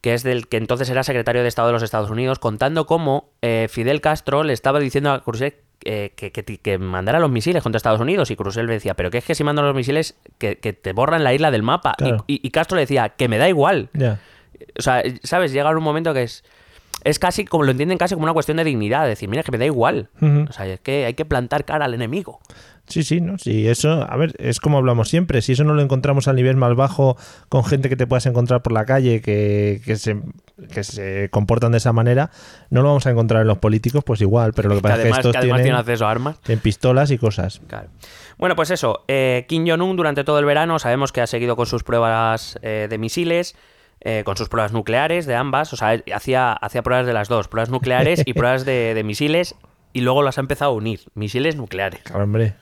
[0.00, 3.30] que es del que entonces era secretario de Estado de los Estados Unidos, contando cómo
[3.42, 7.62] eh, Fidel Castro le estaba diciendo a Khrushchev eh, que, que, que mandara los misiles
[7.62, 10.16] contra Estados Unidos y Khrushchev le decía, pero que es que si mandan los misiles
[10.38, 11.94] que, que te borran la isla del mapa.
[11.98, 12.24] Y- Claro.
[12.26, 13.90] Y, y Castro le decía, que me da igual.
[14.78, 15.52] O sea, ¿sabes?
[15.52, 16.44] Llega un momento que es...
[17.04, 19.58] Es casi como lo entienden casi como una cuestión de dignidad, decir, mira, que me
[19.58, 20.08] da igual.
[20.48, 22.40] O sea, es que hay que plantar cara al enemigo.
[22.88, 23.38] Sí, sí, ¿no?
[23.38, 25.42] Sí, eso, a ver, es como hablamos siempre.
[25.42, 27.16] Si eso no lo encontramos al nivel más bajo
[27.48, 30.20] con gente que te puedas encontrar por la calle que, que, se,
[30.72, 32.30] que se comportan de esa manera,
[32.70, 34.52] no lo vamos a encontrar en los políticos, pues igual.
[34.54, 36.40] Pero lo que Que pasa es que estos que además tienen, tienen acceso a armas.
[36.40, 37.60] tienen pistolas y cosas.
[37.66, 37.88] Claro.
[38.38, 39.04] Bueno, pues eso.
[39.08, 42.86] eh, Kim Jong-un durante todo el verano sabemos que ha seguido con sus pruebas eh,
[42.88, 43.56] de misiles,
[44.00, 45.72] eh, con sus pruebas nucleares de ambas.
[45.72, 49.56] O sea, hacía, hacía pruebas de las dos, pruebas nucleares y pruebas de, de misiles,
[49.92, 52.00] y luego las ha empezado a unir, misiles nucleares.
[52.04, 52.54] Claro, hombre.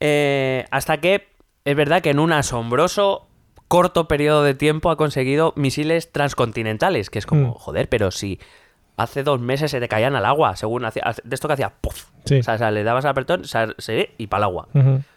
[0.00, 1.28] Eh, hasta que
[1.64, 3.26] es verdad que en un asombroso
[3.68, 7.52] corto periodo de tiempo ha conseguido misiles transcontinentales, que es como, Mm.
[7.54, 8.40] joder, pero si
[8.96, 12.06] hace dos meses se te caían al agua, según hacía, de esto que hacía, ¡puf!
[12.24, 12.40] Sí.
[12.40, 14.68] O sea, o sea, le dabas al apretón o sea, se- y para el agua.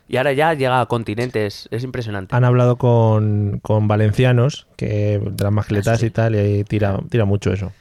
[0.08, 2.36] Y ahora ya llega a continentes, es impresionante.
[2.36, 6.08] Han hablado con, con valencianos, que de las mascletas sí.
[6.08, 7.72] y tal, y ahí tira, tira mucho eso.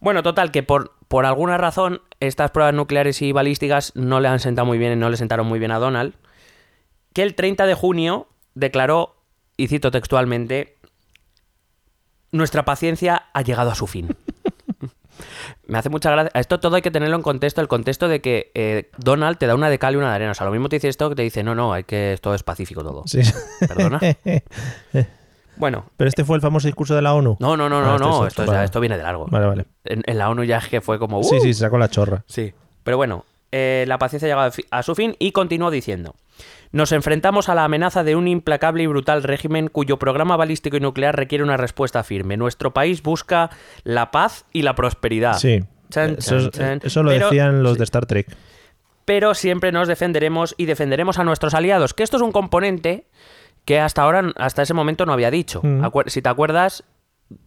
[0.00, 4.40] Bueno, total, que por, por alguna razón estas pruebas nucleares y balísticas no le han
[4.40, 6.14] sentado muy bien, no le sentaron muy bien a Donald,
[7.12, 9.16] que el 30 de junio declaró,
[9.56, 10.76] y cito textualmente,
[12.32, 14.14] nuestra paciencia ha llegado a su fin.
[15.66, 16.30] Me hace mucha gracia.
[16.34, 19.54] Esto todo hay que tenerlo en contexto, el contexto de que eh, Donald te da
[19.54, 20.30] una de cal y una de arena.
[20.30, 22.34] O sea, lo mismo te dice esto que te dice, no, no, hay que esto
[22.34, 23.02] es pacífico todo.
[23.06, 23.20] Sí.
[23.66, 24.00] Perdona.
[25.56, 27.36] Bueno, Pero este fue el famoso discurso de la ONU.
[27.40, 29.26] no, no, no, Ah, no, este es no, esto, esto viene de largo.
[29.26, 29.64] Vale, vale.
[29.86, 31.20] En, en la ONU ya es que fue como...
[31.24, 31.40] Sí, ¡uh!
[31.40, 32.22] sí, se sacó la chorra.
[32.28, 32.54] Sí.
[32.84, 36.14] Pero bueno, eh, la paciencia ha llegado a su fin y continuó diciendo.
[36.72, 40.80] Nos enfrentamos a la amenaza de un implacable y brutal régimen cuyo programa balístico y
[40.80, 42.36] nuclear requiere una respuesta firme.
[42.36, 43.50] Nuestro país busca
[43.84, 45.38] la paz y la prosperidad.
[45.38, 45.60] Sí.
[45.90, 46.80] Chan, eso, chan, chan.
[46.84, 48.28] eso lo Pero- decían los de Star Trek.
[49.06, 51.94] Pero siempre nos defenderemos y defenderemos a nuestros aliados.
[51.94, 53.06] Que esto es un componente
[53.64, 55.60] que hasta ahora, hasta ese momento no había dicho.
[55.62, 55.82] Mm.
[56.08, 56.84] Si te acuerdas,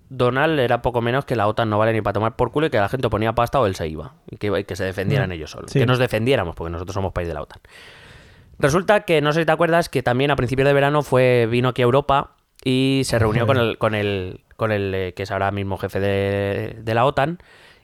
[0.10, 2.69] Donald era poco menos que la OTAN no vale ni para tomar por culo y
[2.71, 4.15] que la gente ponía pasta o él se iba.
[4.29, 5.34] Y que, se defendieran Mm.
[5.34, 5.69] ellos solos.
[5.71, 5.77] Sí.
[5.79, 7.60] Que nos defendiéramos, porque nosotros somos país de la OTAN.
[8.62, 11.69] Resulta que, no sé si te acuerdas, que también a principios de verano fue, vino
[11.69, 15.32] aquí a Europa y se reunió con el, con el, con el eh, que es
[15.32, 17.39] ahora mismo jefe de, de la OTAN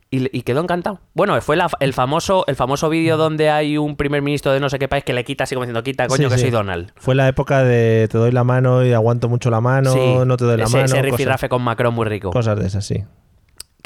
[0.10, 1.00] y, y quedó encantado.
[1.14, 4.70] Bueno, fue la- el famoso, el famoso vídeo donde hay un primer ministro de no
[4.70, 6.42] sé qué país que le quita así como diciendo, quita, coño, Sí, que sí.
[6.44, 6.92] soy Donald.
[6.96, 10.38] Fue la época de te doy la mano y aguanto mucho la mano, Sí, no
[10.38, 10.86] te doy la ese, mano.
[10.86, 12.30] ese rifirrafe con Macron muy rico.
[12.30, 13.04] cosas de esas, sí.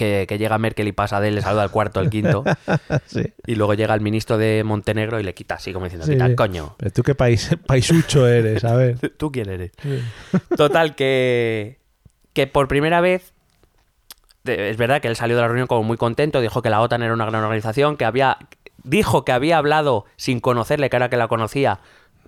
[0.01, 2.43] Que, que llega Merkel y pasa de él, le saluda al cuarto, al quinto.
[3.05, 3.21] sí.
[3.45, 6.35] y luego llega el ministro de Montenegro y le quita así como diciendo, Sí, quita,
[6.35, 6.73] coño.
[6.77, 8.97] Pero tú qué país, paisucho eres, a ver.
[9.17, 9.73] ¿Tú quién eres?
[10.57, 11.77] Total, que,
[12.33, 13.31] que por primera vez,
[14.43, 17.03] es verdad que él salió de la reunión como muy contento, dijo que la OTAN
[17.03, 18.39] era una gran organización, que había,
[18.83, 21.79] dijo que había hablado sin conocerle, que era que la conocía,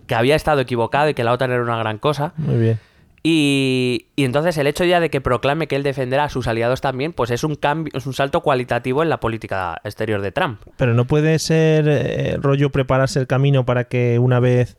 [0.05, 2.33] que había estado equivocado y que la OTAN era una gran cosa.
[2.37, 2.79] Muy bien.
[3.25, 6.81] Y, y entonces el hecho ya de que proclame que él defenderá a sus aliados
[6.81, 10.61] también, pues es un cambio, es un salto cualitativo en la política exterior de Trump.
[10.75, 14.77] Pero no puede ser eh, rollo prepararse el camino para que una vez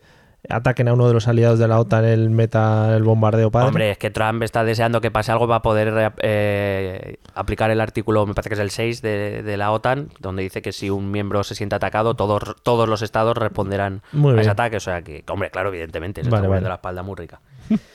[0.49, 3.67] ataquen a uno de los aliados de la OTAN él meta el bombardeo padre.
[3.67, 8.27] Hombre, es que Trump está deseando que pase algo para poder eh, aplicar el artículo,
[8.27, 11.09] me parece que es el 6 de, de la OTAN, donde dice que si un
[11.11, 14.77] miembro se siente atacado, todos, todos los estados responderán a ese ataque.
[14.77, 16.67] O sea que, hombre, claro, evidentemente, se Vale, está vale.
[16.67, 17.41] la espalda muy rica.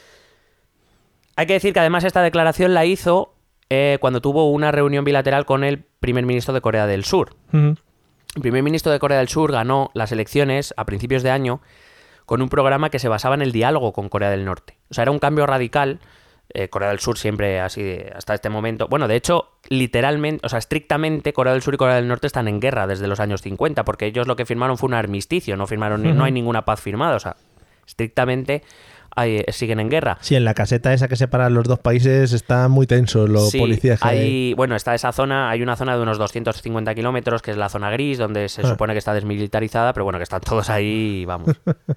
[1.40, 3.34] Hay que decir que además esta declaración la hizo
[3.70, 7.34] eh, cuando tuvo una reunión bilateral con el primer ministro de Corea del Sur.
[8.36, 11.60] El primer ministro de Corea del Sur ganó las elecciones a principios de año
[12.26, 14.76] con un programa que se basaba en el diálogo con Corea del Norte.
[14.90, 15.98] O sea, era un cambio radical.
[16.52, 18.88] Eh, Corea del Sur siempre así hasta este momento.
[18.88, 22.48] Bueno, de hecho, literalmente, o sea, estrictamente Corea del Sur y Corea del Norte están
[22.48, 25.66] en guerra desde los años 50, porque ellos lo que firmaron fue un armisticio, no
[25.66, 27.14] firmaron, ni- no hay ninguna paz firmada.
[27.16, 27.36] O sea,
[27.86, 28.62] estrictamente
[29.16, 30.18] hay- siguen en guerra.
[30.20, 33.58] Sí, en la caseta esa que separa los dos países está muy tenso los Sí,
[33.58, 34.02] policías.
[34.02, 37.68] hay, bueno, está esa zona, hay una zona de unos 250 kilómetros, que es la
[37.68, 38.68] zona gris, donde se Ah.
[38.68, 41.56] supone que está desmilitarizada, pero bueno, que están todos ahí, vamos.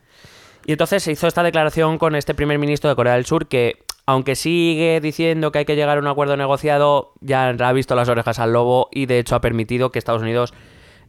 [0.65, 3.83] y entonces se hizo esta declaración con este primer ministro de Corea del Sur, que
[4.05, 8.09] aunque sigue diciendo que hay que llegar a un acuerdo negociado, ya ha visto las
[8.09, 10.53] orejas al lobo y de hecho ha permitido que Estados Unidos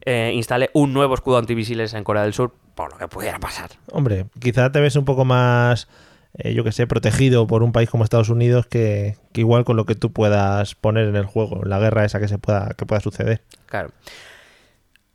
[0.07, 3.71] eh, instale un nuevo escudo antimisiles en Corea del Sur, por lo que pudiera pasar.
[3.93, 5.89] Hombre, quizá te ves un poco más
[6.37, 9.77] eh, yo que sé, protegido por un país como Estados Unidos que, que igual con
[9.77, 12.87] lo que tú puedas poner en el juego, la guerra esa que se pueda, que
[12.87, 13.43] pueda suceder.
[13.67, 13.91] Claro.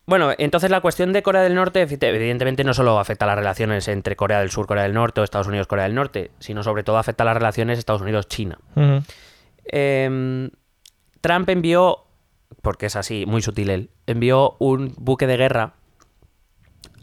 [0.05, 3.87] Bueno, entonces la cuestión de Corea del Norte, evidentemente, no solo afecta a las relaciones
[3.89, 6.83] entre Corea del Sur, Corea del Norte o Estados Unidos, Corea del Norte, sino sobre
[6.83, 8.57] todo afecta a las relaciones Estados Unidos-China.
[9.65, 10.49] Em,
[11.21, 12.05] Trump envió,
[12.63, 15.73] porque es así, muy sutil él, envió un buque de guerra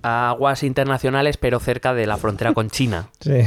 [0.02, 3.08] a aguas internacionales, pero cerca de la frontera con China.
[3.20, 3.42] Sí.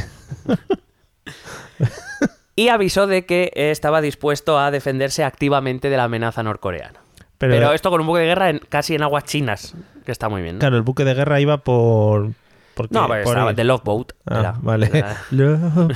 [2.56, 7.00] Y avisó de que estaba dispuesto a defenderse activamente de la amenaza norcoreana.
[7.38, 10.42] Pero, esto con un buque de guerra en- casi en aguas chinas, que está muy
[10.42, 10.56] bien.
[10.56, 10.60] ¿no?
[10.60, 12.32] Claro, el buque de guerra iba por.
[12.74, 13.56] porque- No, pero por estaba ahí.
[13.56, 14.12] de Logboat.
[14.26, 14.56] Ah, era.
[14.62, 14.90] vale.
[14.92, 15.94] Era- Love.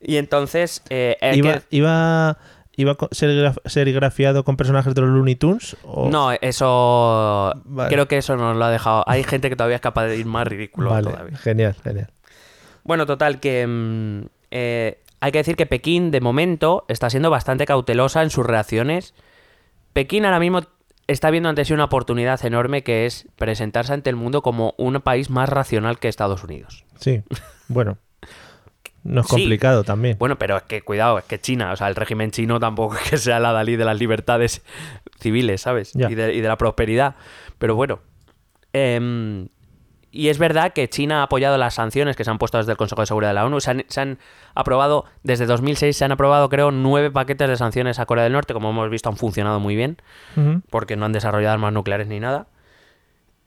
[0.00, 0.84] Y entonces...
[0.88, 2.38] eh, ¿Iba, que- iba,
[2.80, 5.76] iba co- serigraf- serigrafiado con personajes de los Looney Tunes?
[5.84, 7.52] o- No, eso...
[7.64, 7.90] Vale.
[7.92, 9.04] Creo que eso nos lo ha dejado.
[9.06, 11.36] Hay gente que todavía es capaz de ir más ridículo Vale, todavía.
[11.38, 12.10] genial, genial.
[12.84, 17.66] Bueno, total, que mm, eh, hay que decir que Pekín, de momento, está siendo bastante
[17.66, 19.14] cautelosa en sus reacciones.
[19.92, 20.62] Pekín ahora mismo
[21.06, 25.00] está viendo ante sí una oportunidad enorme que es presentarse ante el mundo como un
[25.00, 26.84] país más racional que Estados Unidos.
[26.98, 27.22] Sí,
[27.68, 27.98] bueno.
[29.02, 29.30] No es Sí.
[29.36, 30.16] complicado también.
[30.18, 33.10] Bueno, pero es que cuidado, es que China, o sea, el régimen chino tampoco es
[33.10, 34.62] que sea la Dalí de las libertades
[35.20, 35.92] civiles, ¿sabes?
[35.94, 37.14] Y, de, y de la prosperidad.
[37.58, 38.00] Pero bueno.
[38.72, 39.48] em,
[40.12, 42.76] y es verdad que China ha apoyado las sanciones que se han puesto desde el
[42.76, 43.60] Consejo de Seguridad de la ONU.
[43.60, 44.18] Se han, se han
[44.56, 48.52] aprobado, desde 2006 se han aprobado, creo, nueve paquetes de sanciones a Corea del Norte.
[48.52, 49.98] Como hemos visto, han funcionado muy bien
[50.68, 52.48] porque no han desarrollado armas nucleares ni nada.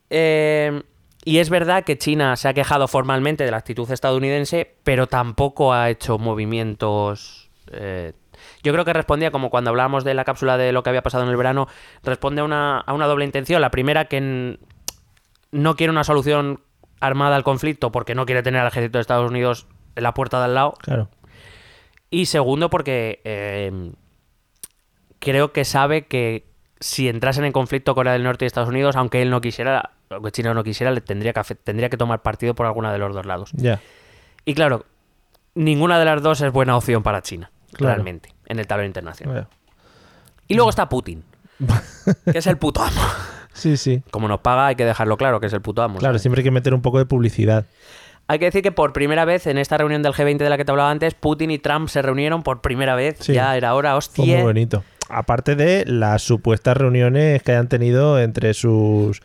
[0.09, 0.83] Eh,
[1.25, 5.73] y es verdad que China se ha quejado formalmente de la actitud estadounidense, pero tampoco
[5.73, 7.49] ha hecho movimientos...
[7.71, 8.13] eh,
[8.61, 11.23] yo creo que respondía como cuando hablábamos de la cápsula de lo que había pasado
[11.23, 11.67] en el verano,
[12.03, 13.61] responde a una, a una doble intención.
[13.61, 14.57] La primera, que
[15.51, 16.61] no quiere una solución
[16.99, 20.39] armada al conflicto porque no quiere tener al ejército de Estados Unidos en la puerta
[20.39, 20.73] de al lado.
[20.81, 21.09] Claro.
[22.09, 23.91] Y segundo, porque eh,
[25.19, 26.45] creo que sabe que
[26.83, 30.31] si entrasen en conflicto Corea del Norte y Estados Unidos, aunque él no quisiera, aunque
[30.31, 33.25] China no quisiera, le tendría que, tendría que tomar partido por alguna de los dos
[33.25, 33.51] lados.
[33.53, 33.79] Ya.
[34.43, 34.85] Y claro,
[35.55, 37.93] ninguna de las dos es buena opción para China, Claro.
[37.95, 39.47] realmente, en el tablero internacional.
[40.49, 41.23] Y luego está Putin,
[42.31, 43.01] que es el puto amo.
[43.53, 44.03] Sí, sí.
[44.11, 45.99] Como nos paga, hay que dejarlo claro que es el puto amo.
[45.99, 46.21] Claro, ¿sabes?
[46.23, 47.65] siempre hay que meter un poco de publicidad.
[48.27, 50.65] Hay que decir que por primera vez en esta reunión del G20 de la que
[50.65, 53.17] te hablaba antes, Putin y Trump se reunieron por primera vez.
[53.19, 53.33] Sí.
[53.33, 54.43] Ya era hora, Fue muy hostia.
[54.43, 54.83] bonito.
[55.09, 59.21] Aparte de las supuestas reuniones que hayan tenido entre sus.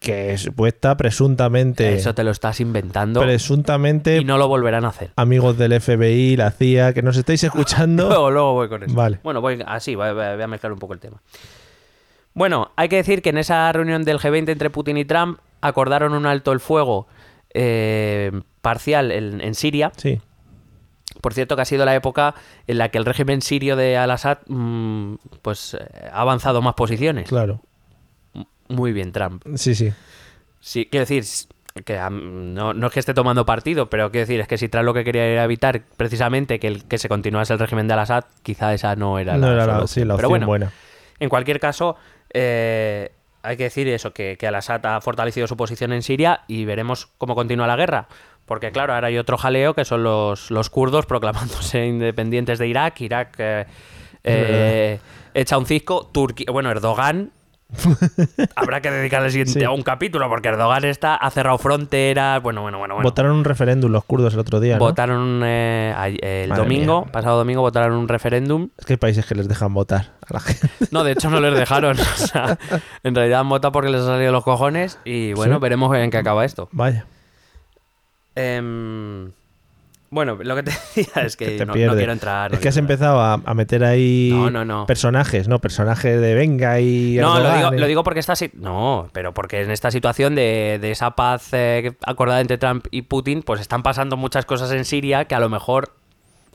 [0.00, 1.94] que supuesta, presuntamente.
[1.94, 3.20] Eso te lo estás inventando.
[3.20, 5.12] presuntamente y no lo volverán a hacer.
[5.16, 8.08] amigos del FBI, la CIA, que nos estáis escuchando.
[8.08, 8.94] Luego, luego voy con eso.
[8.94, 9.20] Vale.
[9.22, 11.22] Bueno, voy así, voy, a mezclar un poco el tema.
[12.34, 16.14] Bueno, hay que decir que en esa reunión del G20 entre Putin y Trump acordaron
[16.14, 17.06] un alto el fuego
[17.54, 19.92] eh, parcial en, en Siria.
[19.96, 20.20] Sí,
[21.24, 22.34] Por cierto, que ha sido la época
[22.66, 27.30] en la que el régimen sirio de Al-Assad mm, pues, eh, ha avanzado más posiciones.
[27.30, 27.62] claro.
[28.68, 29.42] Muy bien, Trump.
[29.54, 29.90] Sí, sí.
[30.60, 31.24] Sí, quiero decir
[31.86, 34.84] que no, no es que esté tomando partido, pero quiero decir es que si Trump
[34.84, 38.24] lo que quería era evitar precisamente que, el, que se continuase el régimen de Al-Assad,
[38.42, 40.72] quizá esa no era no la era la, sí, la Pero opción bueno, buena.
[41.20, 41.96] en cualquier caso,
[42.34, 46.66] eh, hay que decir eso, que, que Al-Assad ha fortalecido su posición en Siria y
[46.66, 48.08] veremos cómo continúa la guerra.
[48.46, 53.00] Porque claro, ahora hay otro jaleo que son los, los kurdos proclamándose independientes de Irak.
[53.00, 53.66] Irak eh,
[54.24, 54.98] eh,
[55.34, 56.08] echa un cisco.
[56.12, 57.30] Turquía, bueno, Erdogan.
[58.56, 59.64] Habrá que dedicarle siguiente Sí.
[59.64, 62.40] a un capítulo porque Erdogan está, ha cerrado fronteras.
[62.42, 62.94] Bueno, bueno, bueno.
[62.94, 63.08] bueno.
[63.08, 64.80] Votaron un referéndum los kurdos el otro día, ¿no?
[64.80, 67.12] Votaron eh, el Madre domingo, mía.
[67.12, 70.40] pasado domingo, votaron un referéndum Es que hay países que les dejan votar a la
[70.40, 70.68] gente.
[70.92, 71.98] No, de hecho no les dejaron.
[71.98, 72.58] O sea,
[73.02, 75.60] en realidad han votado porque les ha salido los cojones y bueno, Sí.
[75.62, 76.68] veremos en qué acaba esto.
[76.70, 77.06] Vaya.
[78.36, 79.30] Em,
[80.10, 82.50] bueno, lo que te decía es que, no, no quiero entrar.
[82.50, 84.86] no es que has empezado a, a meter ahí No, no, no.
[84.86, 85.60] personajes, ¿no?
[85.60, 87.16] Personajes de venga y.
[87.20, 90.78] No, lo digo, lo digo porque está si- No, pero porque en esta situación de,
[90.80, 94.84] de esa paz eh, acordada entre Trump y Putin, pues están pasando muchas cosas en
[94.84, 95.92] Siria que a lo mejor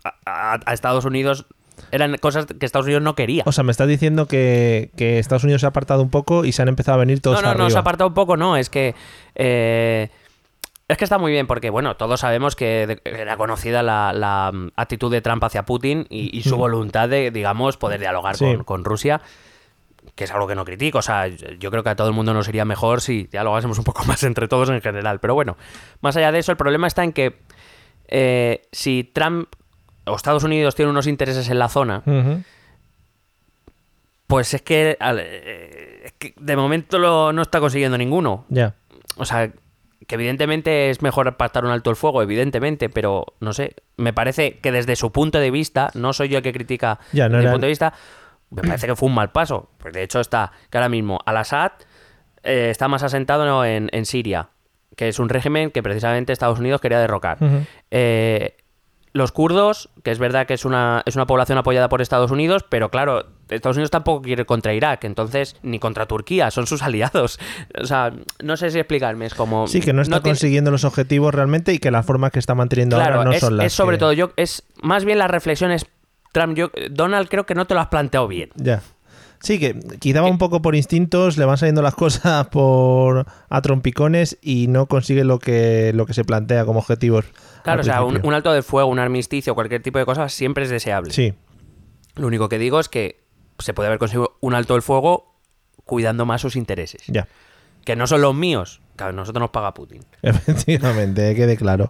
[0.04, 0.14] a,
[0.54, 1.46] a- a Estados Unidos
[1.92, 3.44] eran cosas que Estados Unidos no quería.
[3.46, 6.52] O sea, me estás diciendo que, que Estados Unidos se ha apartado un poco y
[6.52, 7.64] se han empezado a venir todos no, no, arriba.
[7.66, 8.96] no, se ha apartado un poco, no, es que...
[9.36, 10.10] eh,
[10.90, 14.72] es que está muy bien porque, bueno, todos sabemos que era conocida la, la, mm,
[14.76, 18.46] actitud de Trump hacia Putin y, y su voluntad de, digamos, poder dialogar Sí.
[18.56, 19.22] con, con Rusia,
[20.16, 20.98] que es algo que no critico.
[20.98, 23.84] O sea, yo creo que a todo el mundo nos iría mejor si dialogásemos un
[23.86, 25.20] poco más entre todos en general.
[25.20, 25.56] Pero bueno,
[26.02, 27.38] más allá de eso, el problema está en que
[28.08, 29.48] eh, si Trump
[30.06, 32.02] o Estados Unidos tienen unos intereses en la zona,
[34.28, 38.46] pues es que, al- eh, es que de momento lo- no está consiguiendo ninguno.
[38.50, 38.76] Ya.
[39.18, 39.52] O sea,
[40.08, 44.58] que evidentemente es mejor pactar un alto el fuego, evidentemente, pero no sé, me parece
[44.60, 47.40] que desde su punto de vista, no soy yo el que critica Ya, no desde
[47.40, 47.94] mi era- punto de vista,
[48.52, 49.70] me parece que fue un mal paso.
[49.78, 51.72] Pues de hecho está que ahora mismo Al-Assad
[52.44, 54.50] eh, está más asentado en, en Siria,
[54.96, 57.38] que es un régimen que precisamente Estados Unidos quería derrocar.
[57.92, 58.56] Eh,
[59.14, 62.64] los kurdos, que es verdad que es una, es una población apoyada por Estados Unidos,
[62.68, 63.26] pero claro,
[63.56, 67.40] Estados Unidos tampoco quiere contra Irak, entonces, ni contra Turquía, son sus aliados.
[67.82, 69.68] O sea, no sé si explicarme, es como...
[69.68, 72.96] Sí, que no está consiguiendo los objetivos realmente y que las formas que está manteniendo
[72.98, 75.30] Claro, ahora no es, son las es sobre que- todo, yo, es más bien las
[75.32, 75.86] reflexiones...
[76.32, 78.50] Trump, yo, Donald creo que no te lo has planteado bien.
[78.56, 78.82] Ya.
[79.42, 83.62] Sí, que quizá va un poco por instintos, le van saliendo las cosas por a
[83.62, 87.26] trompicones y no consigue lo que, lo que se plantea como objetivos.
[87.64, 90.66] Claro, o sea, un, un alto de fuego, un armisticio, cualquier tipo de cosas siempre
[90.66, 91.12] es deseable.
[91.14, 91.34] Sí,
[92.16, 93.22] Lo único que digo es que
[93.60, 95.36] se puede haber conseguido un alto del fuego
[95.86, 97.04] cuidando más sus intereses.
[97.08, 97.28] ya.
[97.86, 100.04] Que no son los míos, que a nosotros nos paga Putin.
[100.22, 101.90] Efectivamente, quede claro.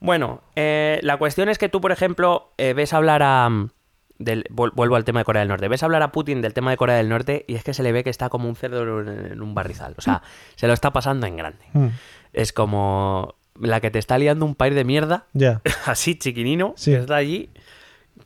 [0.00, 3.48] Bueno, eh, la cuestión es que tú, por ejemplo, eh, ves hablar a...
[3.48, 3.70] mm,
[4.18, 5.68] del- vuelvo al tema de Corea del Norte.
[5.68, 7.92] Ves hablar a Putin del tema de Corea del Norte y es que se le
[7.92, 9.94] ve que está como un cerdo en un barrizal.
[9.98, 10.22] O sea,
[10.56, 11.64] se lo está pasando en grande.
[11.72, 11.88] Mm,
[12.32, 15.60] Es como la que te está liando un país de mierda, Ya.
[15.86, 16.92] así chiquinino, Sí.
[16.92, 17.50] que está allí.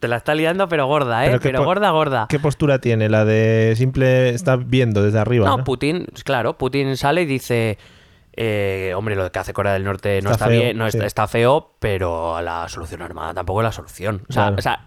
[0.01, 1.39] Te la está liando, pero gorda, ¿eh?
[1.43, 2.27] Pero gorda, gorda.
[2.29, 3.09] ¿Qué postura tiene?
[3.09, 5.47] La de simple está viendo desde arriba.
[5.47, 5.65] No, ¿no?
[5.65, 7.79] Putin, claro, Putin sale y dice,
[8.35, 10.97] eh, hombre, lo que hace Corea del Norte no Está está, feo, bien, no sí.
[10.99, 14.23] está, está feo, pero la solución armada tampoco es la solución.
[14.29, 14.57] O sea, Claro.
[14.59, 14.87] o sea,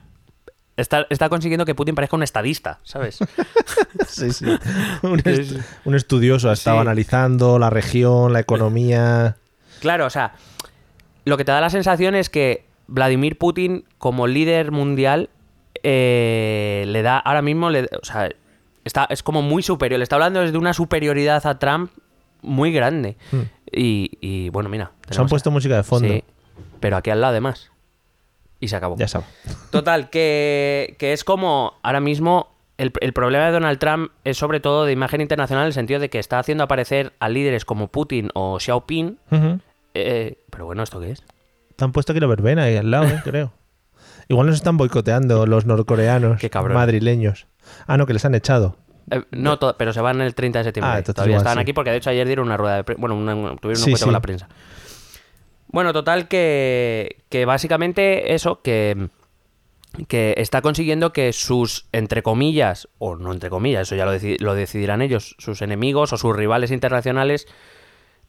[0.77, 3.17] está, está consiguiendo que Putin parezca un estadista, ¿sabes?
[4.07, 4.45] Sí, sí.
[5.03, 6.81] Un, est- estudioso ha estado Sí.
[6.81, 9.37] analizando la región, la economía.
[9.81, 10.33] claro, o sea,
[11.25, 15.29] lo que te da la sensación es que Vladimir Putin, como líder mundial,
[15.83, 18.29] eh, le da ahora mismo, le- o sea,
[18.83, 19.99] está, es como muy superior.
[19.99, 21.91] Le está hablando desde una superioridad a Trump
[22.41, 23.15] muy grande.
[23.31, 23.41] Hmm.
[23.71, 24.91] Y, y, bueno, mira.
[25.09, 26.07] Se han puesto música de fondo.
[26.07, 26.23] Sí,
[26.79, 27.71] pero aquí al lado además.
[28.59, 28.95] Y se acabó.
[28.97, 29.27] Ya sabes.
[29.71, 34.59] Total, que, que es como ahora mismo el, el problema de Donald Trump es sobre
[34.59, 37.87] todo de imagen internacional en el sentido de que está haciendo aparecer a líderes como
[37.87, 39.17] Putin o Xiaoping.
[39.31, 39.59] Ujú.
[39.93, 41.23] eh, pero bueno, ¿esto qué es?
[41.81, 43.19] Han puesto aquí la verbena ahí al lado, ¿eh?
[43.23, 43.51] creo.
[44.27, 46.75] Igual nos están boicoteando los norcoreanos Qué cabrón.
[46.75, 47.47] madrileños.
[47.87, 48.77] Ah, no, que les han echado.
[49.11, 50.91] Eh, no, to- pero se van el 30 de septiembre.
[50.93, 51.59] Ah, entonces Todavía igual sí.
[51.61, 53.01] aquí porque de hecho ayer dieron una rueda de prensa.
[53.01, 54.47] Bueno, una- tuvieron un Sí, encuentro con la prensa.
[55.71, 59.09] Bueno, total que, que básicamente eso, que,
[60.07, 64.39] que está consiguiendo que sus, entre comillas, o no entre comillas, eso ya lo, deci-
[64.39, 67.47] lo decidirán ellos, sus enemigos o sus rivales internacionales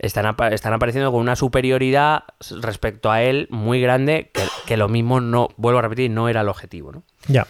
[0.01, 2.24] están, apa- están apareciendo con una superioridad
[2.62, 6.40] respecto a él muy grande, que, que lo mismo no, vuelvo a repetir, no era
[6.40, 7.03] el objetivo, ¿no?
[7.28, 7.46] Ya.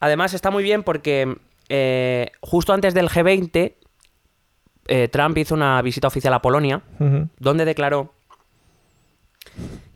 [0.00, 1.36] Además está muy bien porque
[1.70, 3.74] eh, justo antes del G20
[4.88, 6.82] eh, Trump hizo una visita oficial a Polonia
[7.38, 8.12] donde declaró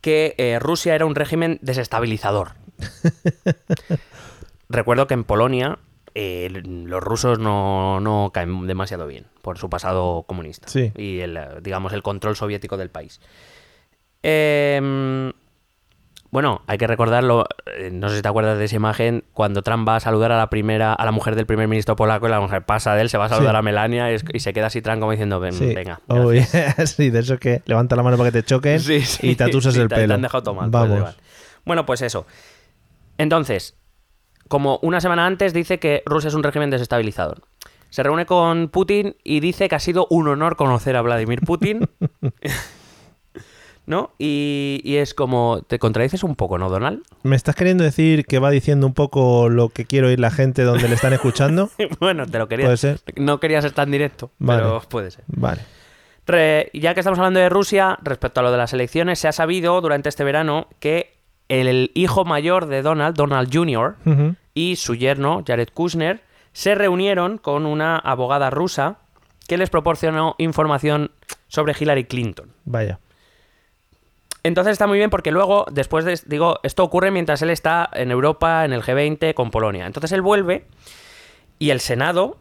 [0.00, 2.52] que eh, Rusia era un régimen desestabilizador.
[4.68, 5.78] Recuerdo que en Polonia
[6.14, 10.92] eh, los rusos no, no caen demasiado bien por su pasado comunista Sí.
[10.96, 13.20] y el, digamos el control soviético del país.
[14.22, 15.32] Em,
[16.30, 17.44] bueno, hay que recordarlo,
[17.76, 20.38] eh, no sé si te acuerdas de esa imagen, cuando Trump va a saludar a
[20.38, 23.08] la primera, a la mujer del primer ministro polaco y la mujer pasa de él,
[23.08, 23.58] se va a saludar Sí.
[23.58, 25.74] a Melania y, es- y se queda así Trump como diciendo, "Ven, Sí.
[25.74, 26.00] venga.
[26.06, 26.76] Oh, gracias".
[26.76, 26.86] yeah.
[26.86, 28.78] sí, de eso que levanta la mano para que te choquen
[29.22, 30.08] y te atusas el te- pelo.
[30.08, 30.70] Te han dejado tomar.
[30.70, 31.16] pues, Vamos.
[31.64, 32.26] Bueno, pues eso.
[33.18, 33.74] Entonces,
[34.50, 37.42] como una semana antes dice que Rusia es un régimen desestabilizador.
[37.88, 41.88] Se reúne con Putin y dice que ha sido un honor conocer a Vladimir Putin.
[43.86, 44.12] ¿No?
[44.18, 47.02] Y, y es como, te contradices un poco, ¿no, Donald?
[47.22, 50.62] ¿Me estás queriendo decir que va diciendo un poco lo que quiero oír la gente
[50.62, 51.70] donde le están escuchando?
[52.00, 52.66] bueno, te lo quería.
[52.66, 53.00] Puede ser.
[53.16, 54.62] No quería ser tan directo, Vale.
[54.62, 55.24] pero puede ser.
[55.28, 55.62] Vale.
[56.26, 59.32] Re- ya que estamos hablando de Rusia, respecto a lo de las elecciones, se ha
[59.32, 61.16] sabido durante este verano que
[61.50, 63.96] el hijo mayor de Donald, Donald Jr.,
[64.54, 66.22] y su yerno, Jared Kushner,
[66.52, 68.96] se reunieron con una abogada rusa
[69.46, 71.10] que les proporcionó información
[71.48, 72.52] sobre Hillary Clinton.
[72.64, 72.98] Vaya.
[74.42, 78.10] Entonces está muy bien porque luego, después de, digo, esto ocurre mientras él está en
[78.10, 79.86] Europa, en el G20, con Polonia.
[79.86, 80.66] Entonces él vuelve
[81.58, 82.38] y el Senado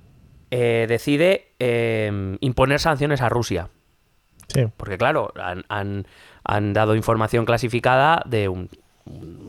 [0.49, 3.70] eh, decide eh, imponer sanciones a Rusia.
[4.47, 4.66] Sí.
[4.78, 6.07] Porque claro, han, han-
[6.45, 8.70] han dado información clasificada de un,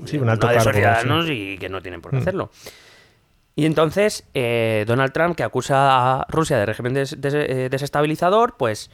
[0.06, 2.20] Sí, un alto una de cargo, ciudadanos y que no tienen por qué Mm.
[2.20, 2.50] hacerlo.
[3.56, 8.56] Y entonces eh, Donald Trump, que acusa a Rusia de régimen des- des- eh, desestabilizador,
[8.56, 8.90] pues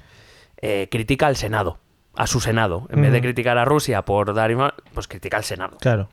[0.62, 1.78] eh, critica al Senado,
[2.14, 2.86] a su Senado.
[2.90, 3.24] En vez de Ujú.
[3.26, 4.50] criticar a Rusia por dar...
[4.94, 5.76] Pues critica al Senado.
[5.80, 6.08] Claro.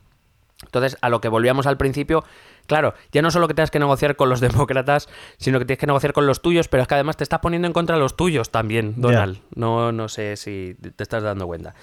[0.62, 2.24] Entonces, a lo que volvíamos al principio,
[2.66, 4.40] Claro, ya no solo que tengas que negociar con los
[4.70, 7.42] demócratas, sino que tienes que negociar con los tuyos, pero es que además te estás
[7.42, 9.40] poniendo en contra de los tuyos también, Donald.
[9.54, 11.74] No, no sé si te estás dando cuenta.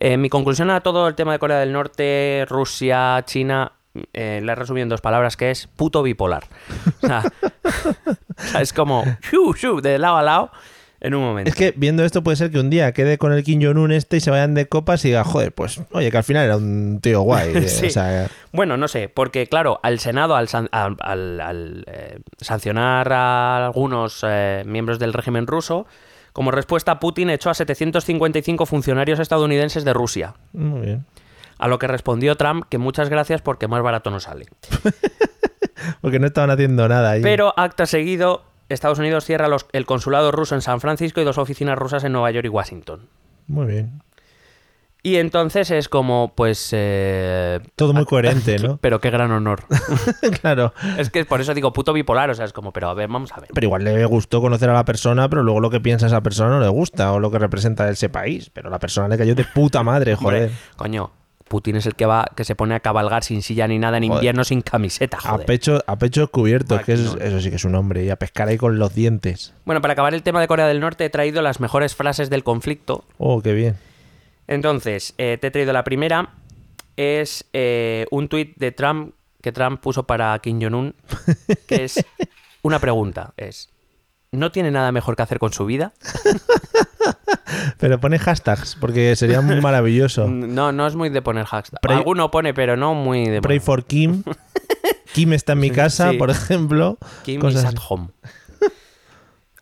[0.00, 3.72] Eh, mi conclusión a todo el tema de Corea del Norte, Rusia, China,
[4.14, 6.44] eh, la he resumido en dos palabras, que es puto bipolar.
[7.02, 7.22] O sea,
[7.64, 10.50] o sea, es como shu, shu, de lado a lado
[11.02, 11.48] en un momento.
[11.50, 14.18] Es que viendo esto puede ser que un día quede con el Kim Jong-un este
[14.18, 17.00] y se vayan de copas y diga, joder, pues oye, que al final era un
[17.02, 17.52] tío guay.
[17.56, 17.86] eh, Sí.
[17.86, 22.20] o sea, Bueno, no sé, porque claro, al Senado, al, san- al- al- al, eh,
[22.38, 25.86] sancionar a algunos eh, miembros del régimen ruso,
[26.40, 30.32] como respuesta Putin echó a 755 funcionarios estadounidenses de Rusia.
[30.54, 31.04] muy bien.
[31.58, 34.46] A lo que respondió Trump que muchas gracias porque más barato no sale.
[36.00, 37.20] Porque no estaban haciendo nada ahí.
[37.22, 41.36] Pero acto seguido, Estados Unidos cierra los- el consulado ruso en San Francisco y dos
[41.36, 43.06] oficinas rusas en Nueva York y Washington.
[43.46, 44.00] Muy bien.
[45.02, 46.68] Y entonces es como, pues...
[46.72, 48.76] eh, Todo muy coherente, ¿no?
[48.80, 49.64] Pero qué gran honor.
[50.40, 50.74] claro.
[50.98, 53.32] es que por eso digo puto bipolar, o sea, es como, pero a ver, vamos
[53.32, 53.48] a ver.
[53.54, 56.50] Pero igual le gustó conocer a la persona, pero luego lo que piensa esa persona
[56.50, 58.50] no le gusta, o lo que representa ese país.
[58.52, 60.50] Pero la persona le cayó de puta madre, Hombre, joder.
[60.76, 61.10] coño,
[61.48, 64.04] Putin es el que va, que se pone a cabalgar sin silla ni nada en
[64.04, 64.18] Joder.
[64.18, 65.46] invierno sin camiseta, A joder.
[65.46, 67.20] pecho, a pecho descubierto, Buah, que es- no.
[67.20, 69.52] eso sí que es un hombre, y a pescar ahí con los dientes.
[69.64, 72.44] Bueno, para acabar el tema de Corea del Norte he traído las mejores frases del
[72.44, 73.02] conflicto.
[73.18, 73.76] Oh, qué bien.
[74.50, 76.30] Entonces, eh, te he traído la primera.
[76.96, 80.94] Es eh, un tuit de Trump que Trump puso para Kim Jong-un,
[81.66, 82.04] que es
[82.62, 83.32] una pregunta.
[83.38, 83.70] Es,
[84.32, 85.92] ¿no tiene nada mejor que hacer con su vida?
[87.78, 90.28] Pero pone hashtags, porque sería muy maravilloso.
[90.28, 91.80] No, no es muy de poner hashtag.
[91.80, 94.22] Pray- Alguno pone, pero no muy de Pray for Kim.
[95.14, 96.16] Kim está en mi casa, Sí.
[96.18, 96.98] por ejemplo.
[97.24, 98.08] Kim Cosas is at home.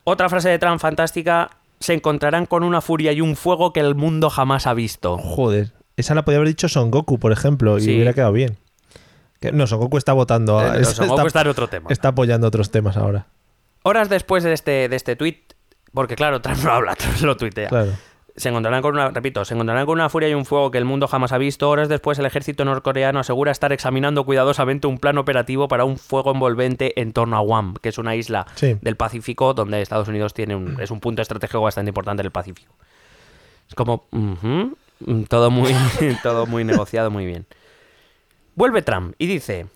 [0.04, 1.50] Otra frase de Trump fantástica.
[1.80, 5.16] Se encontrarán con una furia y un fuego que el mundo jamás ha visto.
[5.18, 5.72] Joder.
[5.96, 7.94] Esa la podía haber dicho Son Goku, por ejemplo, y Sí.
[7.94, 8.56] hubiera quedado bien.
[9.40, 10.60] Que- No, Son Goku está votando.
[10.60, 11.88] Eh, es- Son Goku está en otro tema.
[11.90, 13.26] está apoyando otros temas ahora.
[13.84, 15.38] Horas después de este, de este tweet,
[15.92, 17.68] porque claro, Trump no habla, Trump lo tuitea.
[17.68, 17.92] Claro.
[18.38, 20.84] Se encontrarán con una, repito, se encontrarán con una furia y un fuego que el
[20.84, 21.68] mundo jamás ha visto.
[21.68, 26.32] Horas después, el ejército norcoreano asegura estar examinando cuidadosamente un plan operativo para un fuego
[26.32, 28.76] envolvente en torno a Guam, que es una isla Sí.
[28.80, 32.72] del Pacífico donde Estados Unidos tiene un, es un punto estratégico bastante importante del Pacífico.
[33.68, 34.06] Es como,
[35.28, 35.74] todo muy,
[36.22, 37.46] todo muy negociado, muy bien.
[38.54, 39.66] Vuelve Trump y dice,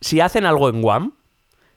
[0.00, 1.12] si hacen algo en Guam,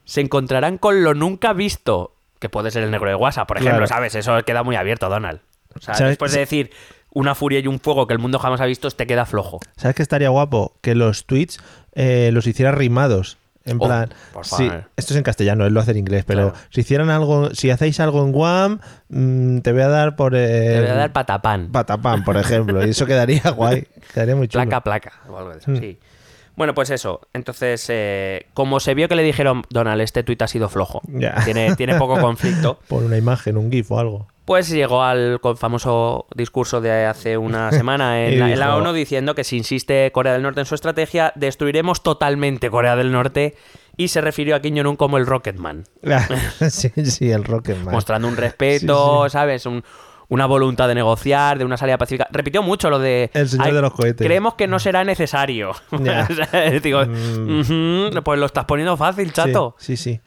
[0.05, 3.77] se encontrarán con lo nunca visto, que puede ser el negro de WhatsApp, por ejemplo,
[3.79, 3.87] Claro.
[3.87, 4.15] ¿sabes?
[4.15, 5.39] Eso queda muy abierto, Donald.
[5.75, 6.11] O sea, ¿Sabes?
[6.11, 6.71] después de decir
[7.11, 9.59] una furia y un fuego que el mundo jamás ha visto, te queda flojo.
[9.77, 10.75] ¿Sabes qué estaría guapo?
[10.81, 11.59] Que los tweets
[11.93, 13.37] eh, los hiciera rimados.
[13.65, 14.89] En Oh, plan, por sí, favor.
[14.97, 16.65] esto es en castellano, él lo hace en inglés, pero Claro.
[16.69, 20.75] si hicieran algo, si hacéis algo en Guam, mm, te voy a dar por Te
[20.75, 21.71] eh, voy a dar patapán.
[21.71, 24.65] patapán, por ejemplo, y eso quedaría guay, quedaría muy chulo.
[24.65, 25.13] Placa, placa.
[25.29, 25.77] O algo de eso, Mm.
[25.79, 25.97] sí.
[26.57, 27.21] Bueno, pues eso.
[27.33, 31.01] Entonces, eh, como se vio que le dijeron, Donald, este tuit ha sido flojo.
[31.45, 32.79] Tiene, tiene poco conflicto.
[32.89, 34.27] Por una imagen, un gif o algo.
[34.45, 38.93] Pues llegó al famoso discurso de hace una semana en, la, en la dijo- ONU
[38.93, 43.55] diciendo que si insiste Corea del Norte en su estrategia, destruiremos totalmente Corea del Norte
[43.95, 45.83] y se refirió a Kim Jong-un como el Rocketman,
[46.69, 47.93] sí, sí, el Rocketman.
[47.93, 49.33] mostrando un respeto, Sí, sí.
[49.33, 49.65] ¿sabes?
[49.65, 49.83] Un-
[50.29, 52.27] una voluntad de negociar, de una salida pacífica.
[52.31, 53.29] Repitió mucho lo de...
[53.35, 54.25] El señor "Ay, de los cohetes".
[54.25, 55.73] Creemos que no será necesario.
[56.81, 57.59] Digo, Mm.
[57.59, 59.75] "Ujú, pues lo estás poniendo fácil, Sí, chato.
[59.77, 60.21] Sí, sí.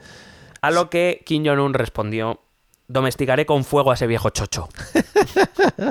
[0.61, 2.41] A lo que Kim Jong-un respondió,
[2.89, 4.69] domesticaré con fuego a ese viejo chocho.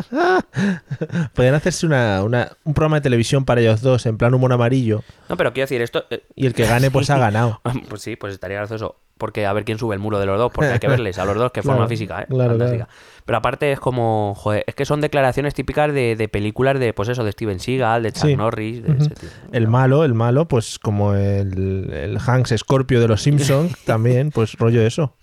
[1.33, 5.03] Podrían hacerse una, una- un programa de televisión para ellos dos, en plan humor amarillo,
[5.29, 6.05] No, pero quiero decir, esto...
[6.09, 7.61] eh, y el que gane, pues ha ganado.
[7.89, 8.95] Pues sí, pues estaría gracioso.
[9.17, 11.23] Porque a ver quién sube el muro de los dos, porque hay que verles a
[11.25, 12.25] los dos, que Claro, forma física, ¿eh?
[12.29, 12.89] claro, Fantástica.
[13.25, 17.07] Pero aparte es como, joder, es que son declaraciones típicas de, de películas de, pues
[17.07, 18.35] eso, de Steven Seagal, de Chuck Sí.
[18.35, 19.31] Norris, de ese tipo.
[19.53, 24.53] El malo, el malo, pues como el, el Hanks Scorpio de los Simpsons, también, pues
[24.57, 25.13] rollo eso.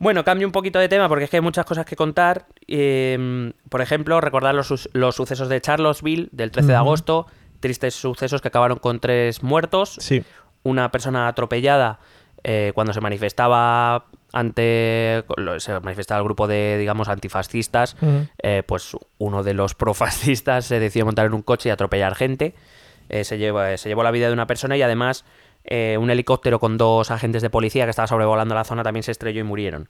[0.00, 2.46] Bueno, cambio un poquito de tema porque es que hay muchas cosas que contar.
[2.66, 7.26] Eh, por ejemplo, recordar los, los sucesos de Charlottesville del 13 de agosto.
[7.60, 9.96] Tristes sucesos que acabaron con tres muertos.
[10.00, 10.24] Sí.
[10.62, 12.00] una persona atropellada
[12.42, 15.24] eh, cuando se manifestaba ante
[15.58, 17.96] se manifestaba el grupo de digamos antifascistas
[18.42, 22.54] eh, pues uno de los profascistas se decidió montar en un coche y atropellar gente
[23.10, 25.24] Eh, se, lleva, se llevó la vida de una persona y además
[25.64, 29.12] eh, un helicóptero con dos agentes de policía que estaba sobrevolando la zona también se
[29.12, 29.88] estrelló y murieron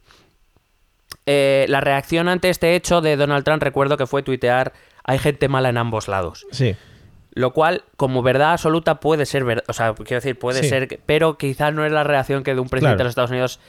[1.25, 5.47] Eh, la reacción ante este hecho de Donald Trump recuerdo que fue tuitear hay gente
[5.47, 6.75] mala en ambos lados Sí.
[7.33, 9.63] lo cual, como verdad absoluta, puede ser verdad.
[9.69, 10.69] O sea, quiero decir, puede Sí.
[10.69, 10.99] ser.
[11.05, 12.97] Pero quizás no es la reacción que de un presidente Claro.
[12.97, 13.59] de los Estados Unidos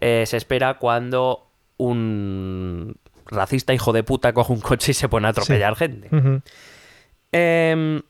[0.00, 1.46] eh, se espera cuando
[1.76, 2.96] un
[3.26, 6.08] racista hijo de puta coge un coche y se pone a atropellar gente.
[7.32, 8.02] Em,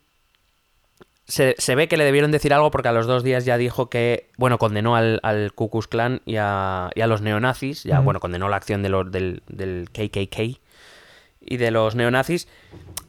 [1.31, 3.89] se, se ve que le debieron decir algo porque a los dos días ya dijo
[3.89, 8.01] que, bueno, condenó al, al Ku Klux Klan y a, y a los neonazis, ya,
[8.01, 10.61] bueno, condenó la acción de los, del, del KKK
[11.41, 12.49] y de los neonazis.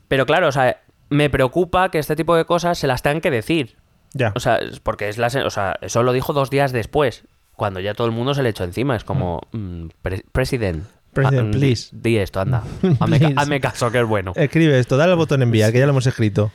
[0.07, 3.31] Pero claro, o sea, me preocupa que este tipo de cosas se las tengan que
[3.31, 3.75] decir.
[4.13, 4.31] Ya.
[4.35, 7.23] O sea, porque es la, o sea, eso lo dijo dos días después,
[7.55, 8.95] cuando ya todo el mundo se le echó encima.
[8.95, 10.85] Es como, mm, pre- president.
[11.13, 11.89] President, ah, mm, please.
[11.91, 12.63] Di esto, anda.
[13.35, 14.33] Hazme caso, que es bueno.
[14.35, 16.51] Escribe esto, dale al botón enviar, que ya lo hemos escrito.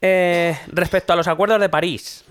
[0.00, 2.24] Eh, respecto a los acuerdos de París.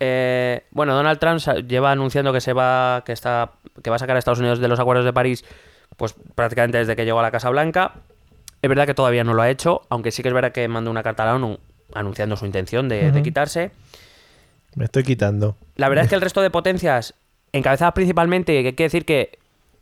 [0.00, 3.52] eh, bueno, Donald Trump lleva anunciando que se va, que está,
[3.82, 5.44] que va a sacar a Estados Unidos de los acuerdos de París,
[5.96, 7.92] pues prácticamente desde que llegó a la Casa Blanca.
[8.62, 10.90] Es verdad que todavía no lo ha hecho, aunque sí que es verdad que mandó
[10.90, 11.58] una carta a la ONU
[11.94, 13.70] anunciando su intención de, quitarse.
[14.74, 15.56] Me estoy quitando.
[15.76, 17.14] La verdad es que el resto de potencias,
[17.52, 19.38] encabezadas principalmente, que quiere decir que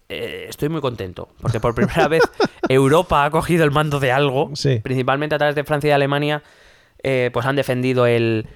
[0.09, 2.23] eh, estoy muy contento, porque por primera vez
[2.69, 4.81] Europa ha cogido el mando de algo, Sí.
[4.83, 6.43] principalmente a través de Francia y Alemania,
[7.03, 8.47] eh, pues han defendido el,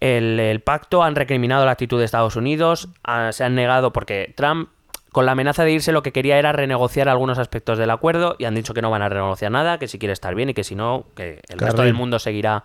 [0.00, 4.32] el- el pacto, han recriminado la actitud de Estados Unidos, ah, se han negado porque
[4.36, 4.68] Trump,
[5.12, 8.44] con la amenaza de irse, lo que quería era renegociar algunos aspectos del acuerdo y
[8.44, 10.62] han dicho que no van a renegociar nada, que si quiere estar bien y que
[10.64, 12.64] si no, que el resto del mundo seguirá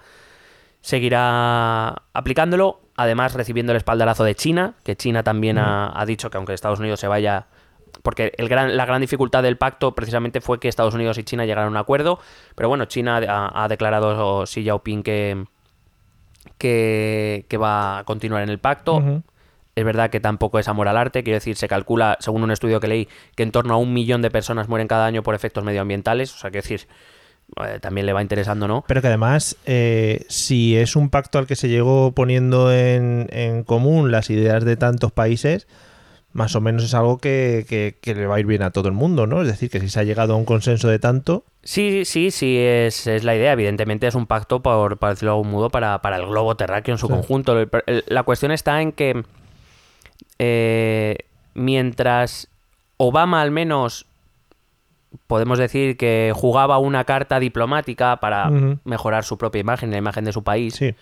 [0.81, 6.37] seguirá aplicándolo, además recibiendo el espaldarazo de China, que China también ha, ha dicho que
[6.37, 7.45] aunque Estados Unidos se vaya,
[8.01, 11.45] porque el gran, la gran dificultad del pacto precisamente fue que Estados Unidos y China
[11.45, 12.19] llegaran a un acuerdo,
[12.55, 15.45] pero bueno, China ha, ha declarado Xi Jinping que,
[16.57, 19.21] que, que va a continuar en el pacto.
[19.73, 22.81] Es verdad que tampoco es amor al arte, quiero decir, se calcula, según un estudio
[22.81, 25.63] que leí, que en torno a un millón de personas mueren cada año por efectos
[25.63, 26.87] medioambientales, o sea, quiero decir,
[27.63, 28.83] eh, también le va interesando, ¿no?
[28.85, 33.63] Pero que además, eh, si es un pacto al que se llegó poniendo en, en
[33.63, 35.67] común las ideas de tantos países,
[36.33, 38.87] más o menos es algo que, que- que le va a ir bien a todo
[38.87, 39.41] el mundo, ¿no?
[39.41, 42.57] Es decir, que si se ha llegado a un consenso de tanto, Sí, sí, sí,
[42.57, 43.51] es, es la idea.
[43.51, 46.95] Evidentemente es un pacto, por, para decirlo de algún modo, para, para el globo terráqueo
[46.95, 47.13] en su Sí.
[47.13, 47.59] conjunto.
[47.59, 49.23] El- el- la cuestión está en que
[50.39, 51.17] eh,
[51.53, 52.47] mientras
[52.97, 54.05] Obama al menos
[55.27, 58.49] podemos decir que jugaba una carta diplomática para
[58.85, 60.95] mejorar su propia imagen, la imagen de su país, sí,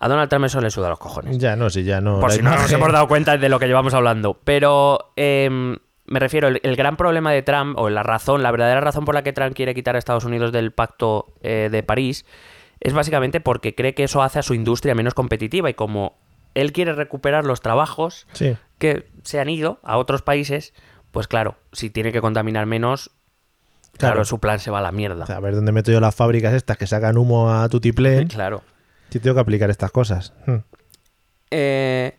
[0.00, 1.38] a Donald Trump eso le suda los cojones.
[1.38, 2.20] ya no, sí, ya no.
[2.20, 4.38] Por si no nos hemos dado cuenta de lo que llevamos hablando.
[4.44, 5.76] Pero em,
[6.06, 9.14] me refiero, el, el gran problema de Trump, o la razón, la verdadera razón por
[9.14, 12.24] la que Trump quiere quitar a Estados Unidos del pacto eh, de París,
[12.80, 15.68] es básicamente porque cree que eso hace a su industria menos competitiva.
[15.68, 16.16] Y como
[16.54, 20.72] él quiere recuperar los trabajos Sí, que se han ido a otros países,
[21.10, 23.10] pues claro, si tiene que contaminar menos,
[23.98, 24.24] claro, Claro.
[24.24, 25.24] su plan se va a la mierda.
[25.24, 28.28] a ver dónde meto yo las fábricas estas que sacan humo a tutiplén.
[28.28, 28.62] Claro.
[29.10, 30.32] Si tengo que aplicar estas cosas.
[30.46, 30.56] Hmm.
[31.50, 32.12] Eh,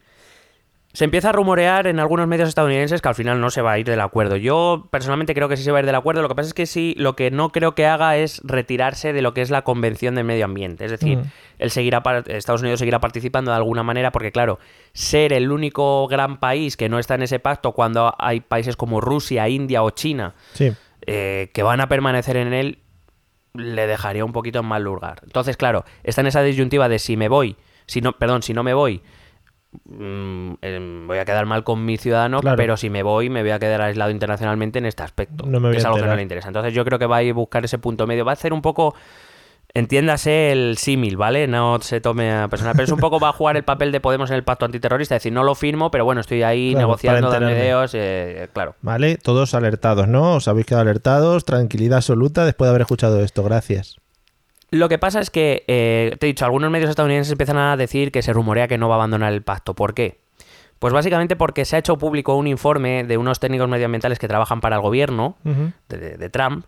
[0.91, 3.79] se empieza a rumorear en algunos medios estadounidenses que al final no se va a
[3.79, 4.37] ir del acuerdo.
[4.37, 6.23] Yo personalmente creo que sí se va a ir del acuerdo.
[6.23, 9.21] Lo que pasa es que sí, lo que no creo que haga es retirarse de
[9.21, 10.85] lo que es la Convención del Medio Ambiente.
[10.85, 11.23] Es decir, Mm.
[11.59, 14.57] él seguirá, par- Estados Unidos seguirá participando de alguna manera porque, claro,
[14.93, 18.99] ser el único gran país que no está en ese pacto cuando hay países como
[18.99, 20.73] Rusia, India o China Sí,
[21.05, 22.79] eh, que van a permanecer en él,
[23.53, 25.21] le dejaría un poquito en mal lugar.
[25.23, 28.63] Entonces, claro, está en esa disyuntiva de si me voy, si no, perdón, si no
[28.63, 29.01] me voy,
[29.85, 32.57] mm, em, voy a quedar mal con mi ciudadano, Claro.
[32.57, 35.45] pero si me voy, me voy a quedar aislado internacionalmente en este aspecto.
[35.45, 36.47] No me voy que es a algo que no le interesa.
[36.47, 38.25] Entonces, yo creo que va a ir a buscar ese punto medio.
[38.25, 38.95] Va a hacer un poco.
[39.73, 41.47] Entiéndase el símil, ¿vale?
[41.47, 42.73] No se tome a personal.
[42.75, 45.15] Pero es un poco va a jugar el papel de Podemos en el pacto antiterrorista.
[45.15, 48.75] Es decir, no lo firmo, pero bueno, estoy ahí Claro, negociando, dando ideas, eh, claro.
[48.81, 50.35] vale, todos alertados, ¿no?
[50.35, 53.43] Os habéis quedado alertados, tranquilidad absoluta después de haber escuchado esto.
[53.43, 53.97] Gracias.
[54.71, 58.11] Lo que pasa es que, eh, te he dicho, algunos medios estadounidenses empiezan a decir
[58.11, 59.75] que se rumorea que no va a abandonar el pacto.
[59.75, 60.19] ¿Por qué?
[60.79, 64.61] Pues básicamente porque se ha hecho público un informe de unos técnicos medioambientales que trabajan
[64.61, 65.35] para el gobierno
[65.89, 66.65] de Trump,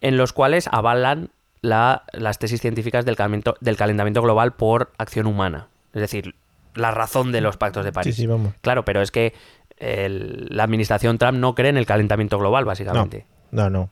[0.00, 1.30] en los cuales avalan
[1.62, 5.68] la- las tesis científicas del calentamiento, del calentamiento global por acción humana.
[5.92, 6.34] Es decir,
[6.74, 8.14] la razón de los pactos de París.
[8.14, 8.54] Sí, sí, vamos.
[8.60, 9.34] Claro, pero es que
[9.78, 13.26] el- la administración Trump no cree en el calentamiento global, básicamente.
[13.50, 13.90] no, no.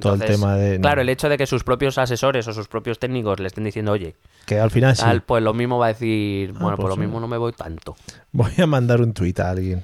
[0.00, 0.76] Todo el tema de...
[0.78, 0.82] no.
[0.82, 3.90] Claro, el hecho de que sus propios asesores o sus propios técnicos le estén diciendo,
[3.90, 4.14] oye,
[4.46, 5.02] Que al final sí.
[5.02, 7.50] tal, pues lo mismo va a decir, bueno, pues pues lo mismo no me voy
[7.52, 7.96] tanto.
[8.30, 9.82] Voy a mandar un tuit a alguien.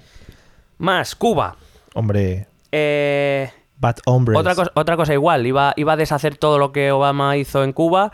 [0.79, 1.57] Más, Cuba.
[1.95, 3.51] Hombre, Eh,
[3.85, 4.39] bad hombres.
[4.39, 7.73] otra, cosa, otra cosa igual, iba, iba a deshacer todo lo que Obama hizo en
[7.73, 8.13] Cuba.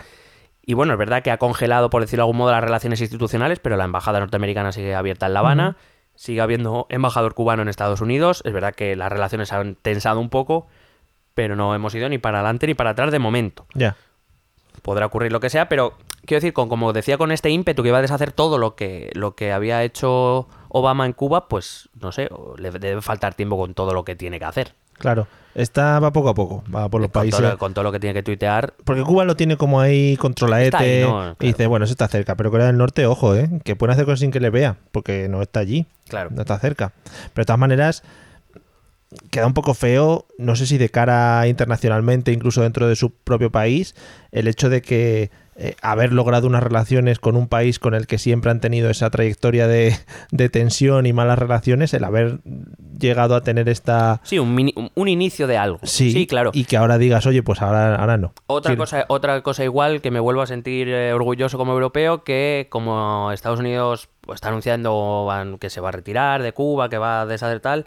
[0.62, 3.58] Y bueno, es verdad que ha congelado, por decirlo de algún modo, las relaciones institucionales,
[3.58, 5.76] pero la embajada norteamericana sigue abierta en La Habana.
[6.14, 8.42] Sigue habiendo embajador cubano en Estados Unidos.
[8.44, 10.68] Es verdad que las relaciones han tensado un poco,
[11.34, 13.66] pero no hemos ido ni para adelante ni para atrás de momento.
[13.74, 13.96] Ya.
[14.82, 15.94] podrá ocurrir lo que sea, pero
[16.26, 19.10] quiero decir, con, como decía con este ímpetu que iba a deshacer todo lo que,
[19.14, 23.74] lo que había hecho Obama en Cuba, pues no sé, le debe faltar tiempo con
[23.74, 24.74] todo lo que tiene que hacer.
[25.00, 25.26] Claro.
[25.54, 27.40] Esta va poco a poco, va por los con, países.
[27.40, 28.72] todo, con todo lo que tiene que tuitear.
[28.84, 31.36] Porque Cuba lo tiene como ahí controlaete Está ahí, ¿no?
[31.40, 32.36] y dice, bueno, eso está cerca.
[32.36, 33.50] Pero Corea del Norte, ojo, ¿eh?
[33.64, 35.86] Que pueden hacer cosas sin que le vea, porque no está allí.
[36.08, 36.30] Claro.
[36.32, 36.92] No está cerca.
[37.34, 38.04] Pero de todas maneras,
[39.30, 43.50] queda un poco feo, no sé si de cara internacionalmente, incluso dentro de su propio
[43.50, 43.96] país,
[44.30, 48.18] el hecho de que eh, haber logrado unas relaciones con un país con el que
[48.18, 49.94] siempre han tenido esa trayectoria de,
[50.30, 52.38] de tensión y malas relaciones, el haber
[52.98, 54.20] llegado a tener esta...
[54.24, 55.78] Sí, un, mini- un- un inicio de algo.
[55.82, 56.50] Sí, claro.
[56.54, 58.32] Y que ahora digas, oye, pues ahora, ahora no.
[58.46, 62.24] Otra Sí, cosa, otra cosa igual que me vuelvo a sentir eh, orgulloso como europeo,
[62.24, 65.28] que como Estados Unidos pues, está anunciando
[65.60, 67.86] que se va a retirar de Cuba, que va a deshacer tal,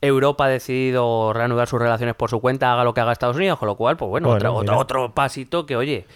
[0.00, 3.58] Europa ha decidido reanudar sus relaciones por su cuenta, haga lo que haga Estados Unidos,
[3.58, 4.76] con lo cual, pues bueno, Bueno, otro, mira.
[4.76, 6.06] otro, otro pasito que, oye,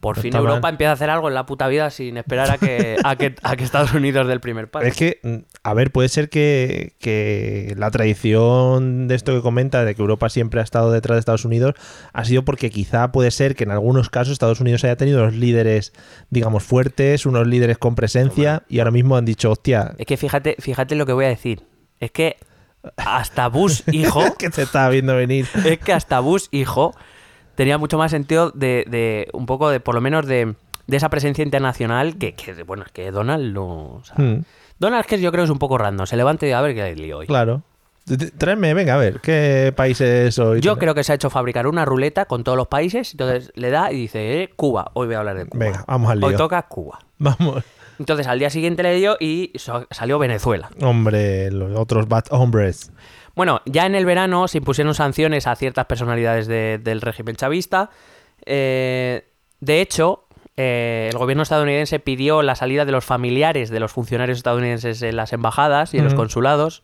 [0.00, 0.42] por No fin mal.
[0.42, 3.34] Europa empieza a hacer algo en la puta vida sin esperar a que, a que,
[3.42, 4.86] a que Estados Unidos dé el primer paso.
[4.86, 9.84] Es que, mm, a ver, puede ser que, que la tradición de esto que comenta,
[9.84, 11.74] de que Europa siempre ha estado detrás de Estados Unidos,
[12.12, 15.34] ha sido porque quizá puede ser que en algunos casos Estados Unidos haya tenido unos
[15.34, 15.92] líderes,
[16.30, 20.56] digamos, fuertes, unos líderes con presencia, y ahora mismo han dicho, hostia, Es que fíjate,
[20.58, 21.62] fíjate lo que voy a decir.
[22.00, 22.36] Es que
[22.96, 25.46] hasta Bush, hijo, que te estaba viendo venir.
[25.64, 26.94] es que hasta Bush, hijo,
[27.58, 30.54] tenía mucho más sentido de, de un poco de, por lo menos, de,
[30.86, 33.66] de esa presencia internacional que, que, bueno, es que Donald no...
[33.96, 34.44] o sea, Mm,
[34.78, 36.06] Donald que yo creo que es un poco random.
[36.06, 37.26] Se levanta y a ver qué hay lío hoy.
[37.26, 37.62] claro.
[38.38, 40.60] Tráeme, venga, a ver, ¿qué países soy?
[40.60, 43.70] Yo creo que se ha hecho fabricar una ruleta con todos los países, entonces le
[43.70, 45.64] da y dice, eh, Cuba, hoy voy a hablar de Cuba.
[45.64, 46.38] Venga, vamos al Hoy lío.
[46.38, 47.00] toca Cuba.
[47.18, 47.64] Vamos.
[47.98, 49.52] Entonces al día siguiente le dio y
[49.90, 50.70] salió Venezuela.
[50.80, 52.92] Hombre, los otros bad hombres.
[53.38, 57.88] Bueno, ya en el verano se impusieron sanciones a ciertas personalidades de- del régimen chavista.
[58.44, 59.28] Eh,
[59.60, 60.24] de hecho,
[60.56, 65.14] eh, el gobierno estadounidense pidió la salida de los familiares de los funcionarios estadounidenses en
[65.14, 66.82] las embajadas y en los consulados,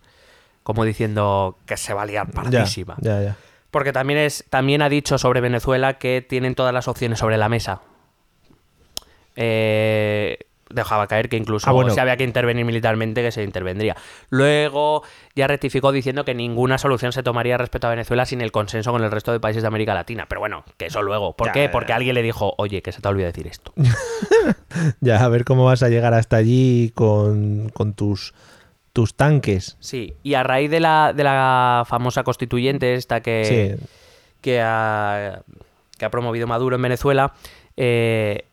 [0.62, 2.98] como diciendo que se valía Ya, partísima.
[3.00, 3.36] ya, ya.
[3.72, 7.48] Porque también, es, también ha dicho sobre Venezuela que tienen todas las opciones sobre la
[7.48, 7.80] mesa.
[9.34, 10.38] Eh,
[10.70, 11.90] dejaba caer que incluso Ah, bueno.
[11.90, 13.96] si había que intervenir militarmente, que se intervendría.
[14.30, 15.02] Luego
[15.34, 19.02] ya rectificó diciendo que ninguna solución se tomaría respecto a Venezuela sin el consenso con
[19.02, 20.26] el resto de países de América Latina.
[20.28, 21.36] Pero bueno, que eso luego.
[21.36, 21.68] ¿Por Ya, qué?
[21.68, 23.72] Porque alguien le dijo, oye, que se te olvida decir esto.
[25.00, 28.34] Ya, a ver cómo vas a llegar hasta allí con, con tus,
[28.92, 29.76] tus tanques.
[29.78, 33.86] Sí, y a raíz de la, de la famosa constituyente esta que, Sí.
[34.40, 35.42] que, ha,
[35.96, 37.34] que ha promovido Maduro en Venezuela,
[37.76, 38.46] eh,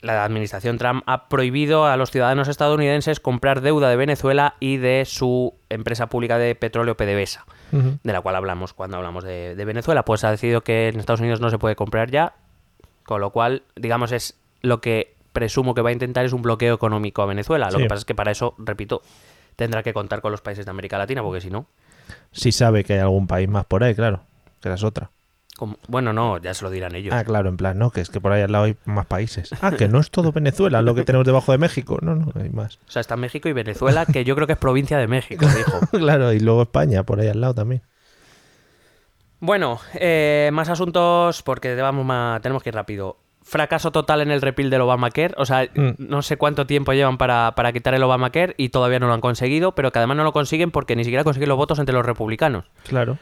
[0.00, 5.04] la administración Trump ha prohibido a los ciudadanos estadounidenses comprar deuda de Venezuela y de
[5.06, 10.04] su empresa pública de petróleo PDVSA, de la cual hablamos cuando hablamos de, de Venezuela.
[10.04, 12.34] Pues ha decidido que en Estados Unidos no se puede comprar ya,
[13.04, 16.74] con lo cual, digamos, es lo que presumo que va a intentar es un bloqueo
[16.74, 17.66] económico a Venezuela.
[17.70, 17.82] Lo Sí.
[17.84, 19.02] que pasa es que para eso, repito,
[19.56, 21.66] tendrá que contar con los países de América Latina, porque si no...
[22.32, 24.20] Sí sabe que hay algún país más por ahí, claro.
[24.60, 25.10] Que es otra.
[25.58, 27.12] Como- Bueno, no, ya se lo dirán ellos.
[27.14, 29.50] Ah, claro, en plan, no, que es que por ahí al lado hay más países.
[29.60, 31.98] Ah, que no es todo Venezuela lo que tenemos debajo de México.
[32.00, 32.78] No, no, hay más.
[32.88, 35.80] O sea, está México y Venezuela, que yo creo que es provincia de México, dijo.
[35.90, 37.82] claro, y luego España por ahí al lado también.
[39.40, 43.18] Bueno, eh, más asuntos porque vamos más, tenemos que ir rápido.
[43.42, 45.32] Fracaso total en el repeal del Obamacare.
[45.38, 45.92] O sea, Mm.
[45.98, 49.20] no sé cuánto tiempo llevan para, para quitar el Obamacare y todavía no lo han
[49.20, 52.04] conseguido, pero que además no lo consiguen porque ni siquiera consiguen los votos entre los
[52.04, 52.64] republicanos.
[52.86, 53.16] Claro.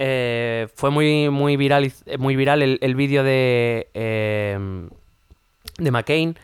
[0.00, 4.56] Eh, fue muy, muy viral, muy viral el, el vídeo de, eh,
[5.78, 6.36] de McCain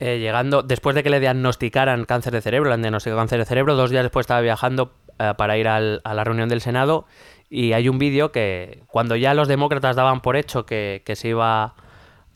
[0.00, 3.44] eh, llegando, después de que le diagnosticaran cáncer de cerebro, le han diagnosticado cáncer de
[3.44, 7.06] cerebro, dos días después estaba viajando eh, para ir al- a la reunión del Senado
[7.48, 11.28] y hay un vídeo que cuando ya los demócratas daban por hecho que, que se
[11.28, 11.74] iba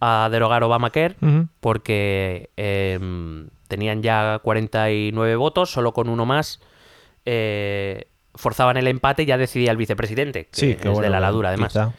[0.01, 1.49] a derogar Obamacare, Ujú.
[1.61, 6.61] porque em, tenían ya 49 votos, solo con uno más
[7.27, 11.01] eh, forzaban el empate y ya decidía el vicepresidente, que Sí, es bueno.
[11.01, 11.73] de la ladura además.
[11.73, 11.93] quizá.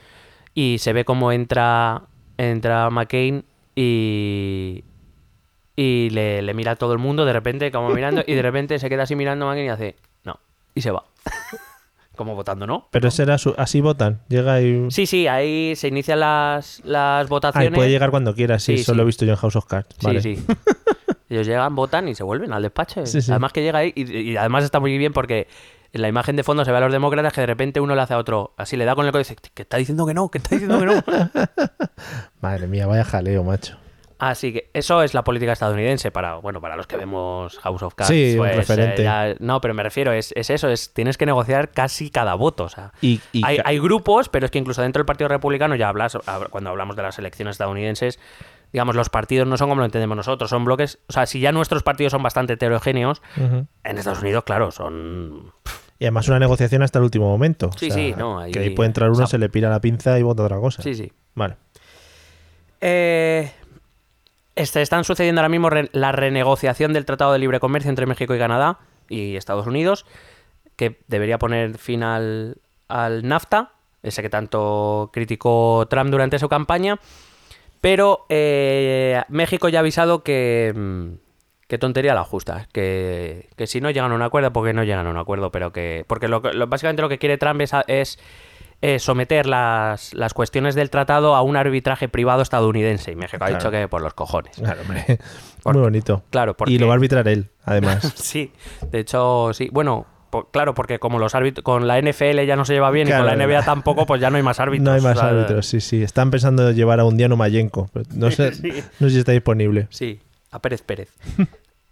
[0.54, 2.04] Y se ve cómo entra,
[2.38, 3.44] entra McCain
[3.76, 4.84] y,
[5.76, 8.80] y le, le mira a todo el mundo de repente, como mirando, y de repente
[8.80, 10.40] se queda así mirando a McCain y hace, no,
[10.76, 11.04] y se va.
[12.16, 12.88] como votando, ¿no?
[12.92, 14.22] Pero ese era su- así votan.
[14.28, 14.92] Llega y.
[14.92, 17.72] Sí, sí, ahí se inician las, las Ah, votaciones.
[17.74, 19.96] puede llegar cuando quiera, sí, Sí, eso lo he visto yo en House of Cards.
[20.04, 20.22] Vale.
[20.22, 20.46] Sí, sí.
[21.30, 23.06] Ellos llegan, votan y se vuelven al despacho.
[23.06, 23.20] Sí.
[23.30, 25.48] Además que llega ahí y, y además está muy bien porque
[25.94, 28.02] en la imagen de fondo se ve a los demócratas que de repente uno le
[28.02, 30.14] hace a otro, así le da con el codo y dice, que está diciendo que
[30.14, 31.04] no, que está diciendo que no.
[32.42, 33.78] Madre mía, vaya jaleo, macho.
[34.20, 37.96] Así que eso es la política estadounidense para, bueno, para los que vemos House of
[37.96, 38.10] Cards.
[38.10, 39.02] Sí, un pues, referente.
[39.02, 42.36] eh, ya- no, pero me refiero, es, es eso, es tienes que negociar casi cada
[42.36, 42.66] voto.
[42.66, 45.74] O sea, Y, y hay, hay grupos, pero es que incluso dentro del Partido Republicano,
[45.76, 48.20] ya hablas, hab- cuando hablamos de las elecciones estadounidenses,
[48.72, 51.00] digamos, los partidos no son como lo entendemos nosotros, son bloques.
[51.10, 55.52] O sea, si ya nuestros partidos son bastante heterogéneos, en Estados Unidos, claro, son.
[56.02, 57.68] Y además una negociación hasta el último momento.
[57.68, 59.49] O Sí, sea, sí, no, ahí- Que ahí puede entrar uno, o sea- se le
[59.49, 60.82] pira la pinza y vota otra cosa.
[60.82, 61.12] Sí, sí.
[61.36, 61.58] Vale.
[62.82, 63.52] Eh,
[64.56, 68.34] este, están sucediendo ahora mismo re- la renegociación del Tratado de Libre Comercio entre México
[68.34, 68.80] y Canadá
[69.10, 70.08] y Estados Unidos,
[70.76, 76.99] que debería poner fin al, al NAFTA, ese que tanto criticó Trump durante su campaña.
[77.80, 80.74] Pero eh, México ya ha avisado que,
[81.72, 85.08] que tontería la justa, que, que si no llegan a un acuerdo, porque no llegan
[85.08, 86.04] a un acuerdo, pero que...
[86.06, 88.20] Porque lo, básicamente lo que quiere Trump es,
[88.82, 93.14] eh, someter las, las cuestiones del tratado a un arbitraje privado estadounidense.
[93.14, 94.58] Y México ha dicho que por los cojones.
[94.58, 95.06] Claro, hombre.
[95.64, 96.24] Muy bonito.
[96.30, 96.74] Claro, porque...
[96.74, 98.12] Y lo va a arbitrar él, además.
[98.18, 98.52] Sí,
[98.92, 99.70] de hecho, sí.
[99.72, 100.08] Bueno,
[100.52, 103.26] claro, porque como los árbitros con la NFL ya no se lleva bien y con
[103.26, 104.84] la NBA tampoco, pues ya no hay más árbitros.
[104.90, 106.04] no hay más o sea, árbitros, sí, sí.
[106.04, 107.90] Están pensando en llevar a un Diano Mayenko.
[107.94, 108.74] pero No sé, Sí.
[109.00, 109.88] no sé si está disponible.
[109.90, 110.20] Sí,
[110.52, 111.10] a Pérez Pérez.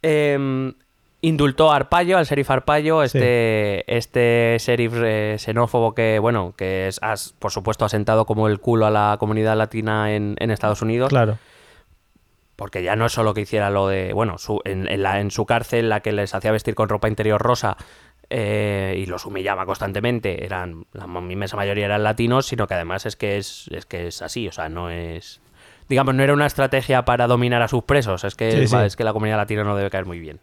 [0.01, 0.73] Em,
[1.21, 6.99] indultó a Arpaio, al sheriff Arpaio, este, este sheriff eh, xenófobo que, bueno, que es,
[7.01, 10.81] has, por supuesto ha sentado como el culo a la comunidad latina en, en Estados
[10.81, 11.09] Unidos.
[11.09, 11.37] Claro.
[12.55, 15.31] Porque ya no es solo que hiciera lo de, bueno, su- en, en la, en
[15.31, 17.77] su cárcel la que les hacía vestir con ropa interior rosa
[18.29, 23.15] eh, y los humillaba constantemente, eran, la inmensa mayoría eran latinos, sino que además es
[23.15, 25.41] que es, es que es así, o sea, no es...
[25.89, 28.75] Digamos, no era una estrategia para dominar a sus presos, es que, Sí, sí.
[28.75, 30.39] va, es que la comunidad latina no debe caer muy bien.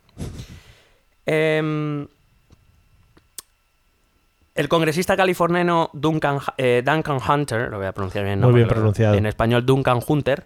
[1.24, 2.06] Em,
[4.54, 8.48] el congresista californiano Duncan, eh, Duncan Hunter, lo voy a pronunciar bien, ¿no?
[8.48, 9.14] Muy bien pronunciado.
[9.14, 10.44] En español, Duncan Hunter,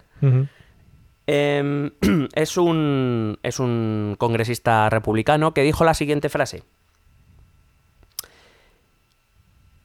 [1.26, 1.90] eh,
[2.34, 6.62] es, un, es un congresista republicano que dijo la siguiente frase.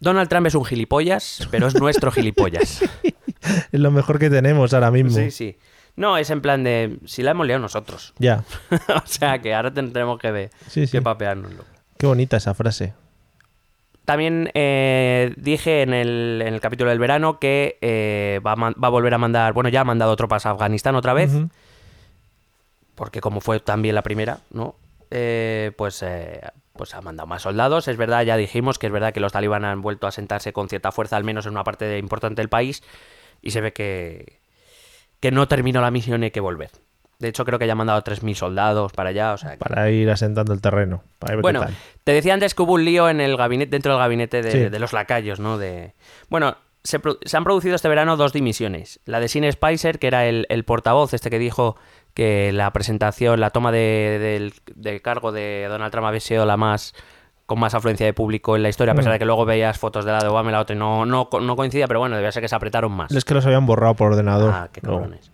[0.06, 2.82] Donald Trump es un gilipollas, pero es nuestro gilipollas.
[3.72, 5.12] Es lo mejor que tenemos ahora mismo.
[5.12, 5.58] Sí, sí.
[5.96, 8.14] No, es en plan de, si la hemos liado nosotros.
[8.18, 8.44] Ya.
[8.72, 10.92] o sea, que ahora tendremos que, ver, Sí, sí.
[10.94, 11.64] que papeárnoslo.
[11.98, 12.94] Qué bonita esa frase.
[14.04, 18.88] También eh, dije en el, en el capítulo del verano que eh, va, a va
[18.88, 21.32] a volver a mandar, bueno, ya ha mandado tropas a Afganistán otra vez.
[22.96, 24.76] Porque como fue también la primera, ¿no?
[25.18, 26.42] Eh, pues, eh,
[26.74, 27.88] pues ha mandado más soldados.
[27.88, 30.68] Es verdad, ya dijimos que es verdad que los talibán han vuelto a sentarse con
[30.70, 32.84] cierta fuerza, al menos en una parte de- importante del país,
[33.42, 34.40] y se ve que,
[35.20, 36.72] que no terminó la misión y hay que volver.
[37.20, 39.52] De hecho, creo que ya han mandado 3.000 soldados para allá, o sea...
[39.52, 41.02] que- Para ir asentando el terreno.
[41.18, 41.66] Para bueno,
[42.04, 44.60] te decía antes que hubo un lío en el gabinete, dentro del gabinete de, Sí.
[44.70, 45.58] de los lacayos, ¿no?
[45.58, 45.94] De...
[46.28, 47.00] Bueno, se
[47.38, 49.00] han producido este verano dos dimisiones.
[49.06, 51.78] La de Sin Spicer, que era el, el portavoz, este que dijo
[52.16, 56.58] que la presentación, la toma de, del de cargo de Donald Trump había sido la
[56.58, 56.96] más
[57.46, 59.14] con más afluencia de público en la historia, a pesar Mm.
[59.16, 61.30] de que luego veías fotos de la de Obama y la otra y no, no,
[61.30, 63.12] co- no coincidía, pero bueno, debía ser que se apretaron más.
[63.12, 64.52] Es que los habían borrado por ordenador.
[64.52, 65.30] Ah, qué cabrones.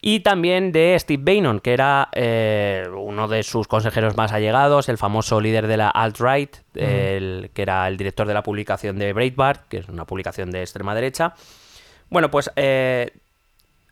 [0.00, 4.96] Y también de Steve Bannon, que era eh, uno de sus consejeros más allegados, el
[4.96, 9.68] famoso líder de la alt-right, el- que era el director de la publicación de Breitbart,
[9.68, 11.34] que es una publicación de extrema derecha.
[12.08, 13.10] Bueno, pues eh,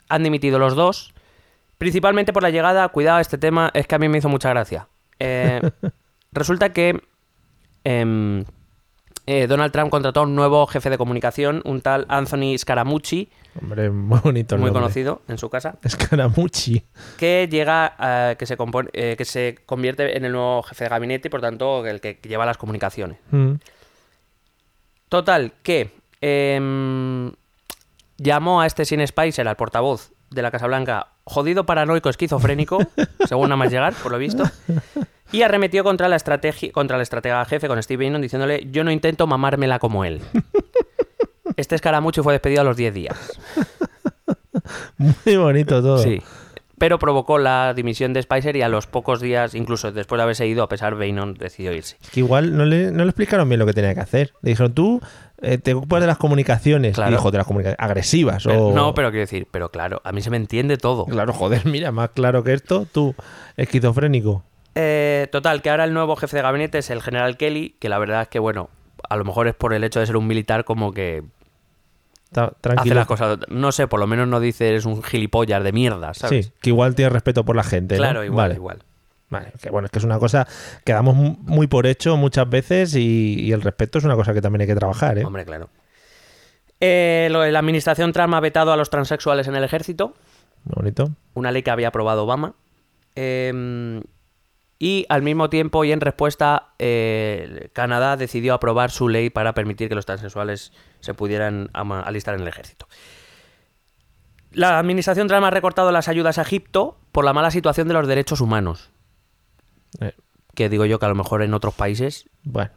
[0.09, 1.13] han dimitido los dos,
[1.79, 4.89] principalmente por la llegada, cuidado, este tema es que a mí me hizo mucha gracia.
[5.21, 5.61] Eh,
[6.33, 7.01] resulta que
[7.85, 8.45] em,
[9.27, 13.91] eh, Donald Trump contrató a un nuevo jefe de comunicación, un tal Anthony Scaramucci, Hombre,
[13.91, 14.83] muy bonito muy nombre.
[14.83, 16.85] conocido en su casa, Scaramucci.
[17.17, 20.91] que llega, a- que, se compone- eh, que se convierte en el nuevo jefe de
[20.91, 23.19] gabinete y por tanto el que lleva las comunicaciones.
[23.31, 23.55] Mm.
[25.09, 27.33] Total, que em,
[28.19, 32.79] llamó a este Sin Spicer, al portavoz de la Casa Blanca, jodido paranoico esquizofrénico,
[33.29, 34.45] según nada más llegar, por lo visto,
[35.33, 38.91] y arremetió contra la, estrategia, contra la estratega jefe, con Steve Bannon, diciéndole, yo no
[38.91, 40.21] intento mamármela como él.
[41.57, 43.17] Este escaramucho fue despedido a los 10 días.
[44.97, 45.99] Muy bonito todo.
[45.99, 46.23] Sí.
[46.79, 50.47] Pero provocó la dimisión de Spicer y a los pocos días, incluso después de haberse
[50.47, 51.97] ido, a pesar, Bannon decidió irse.
[52.01, 54.33] Es que igual no le, no le explicaron bien lo que tenía que hacer.
[54.43, 55.01] Le dijeron, tú
[55.43, 56.95] eh, te ocupas de las comunicaciones.
[56.95, 57.11] Claro.
[57.11, 58.45] Y dijo, de las comunicaciones agresivas.
[58.45, 58.73] Pero- o...
[58.75, 61.05] No, pero quiero decir, pero claro, a mí se me entiende todo.
[61.07, 63.15] Claro, joder, mira, más claro que esto, tú,
[63.57, 64.45] esquizofrénico.
[64.75, 67.99] Eh, total, que ahora el nuevo jefe de gabinete es el general Kelly, que la
[67.99, 68.71] verdad es que, bueno,
[69.09, 71.25] a lo mejor es por el hecho de ser un militar como que
[72.31, 75.73] Está hace las cosas, no sé, por lo menos no dice eres un gilipollas de
[75.73, 76.47] mierda, ¿sabes?
[76.47, 77.95] Sí, que igual tiene respeto por la gente.
[77.97, 77.99] ¿no?
[78.03, 78.55] Claro, igual, Vale.
[78.55, 78.83] igual.
[79.31, 80.47] Vale, que bueno, es que es una cosa
[80.85, 84.33] que damos mu- muy por hecho muchas veces y, y el respeto es una cosa
[84.33, 85.25] que también hay que trabajar, ¿eh?
[85.25, 85.69] Hombre, claro.
[86.81, 90.15] Eh, lo de la administración Trump ha vetado a los transexuales en el ejército,
[90.65, 91.11] bonito.
[91.35, 92.55] una ley que había aprobado Obama.
[93.17, 94.01] Eh,
[94.79, 99.89] y al mismo tiempo y en respuesta, eh, Canadá decidió aprobar su ley para permitir
[99.89, 102.87] que los transexuales se pudieran alistar en el ejército.
[104.53, 108.07] La administración Trump ha recortado las ayudas a Egipto por la mala situación de los
[108.07, 108.91] derechos humanos.
[110.01, 110.13] Eh,
[110.55, 112.29] Que digo yo que a lo mejor en otros países.
[112.45, 112.71] bueno,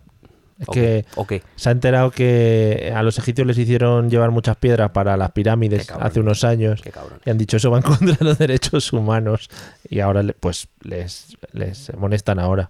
[0.62, 1.06] es ¿o que qué?
[1.16, 1.44] ¿O qué?
[1.56, 5.88] se ha enterado que a los egipcios les hicieron llevar muchas piedras para las pirámides
[5.88, 6.08] cabrón.
[6.08, 6.82] hace unos años.
[6.82, 7.20] Qué cabrón.
[7.26, 9.50] Y han dicho eso va en contra de los derechos humanos.
[9.90, 12.70] Y ahora pues les, les amonestan ahora.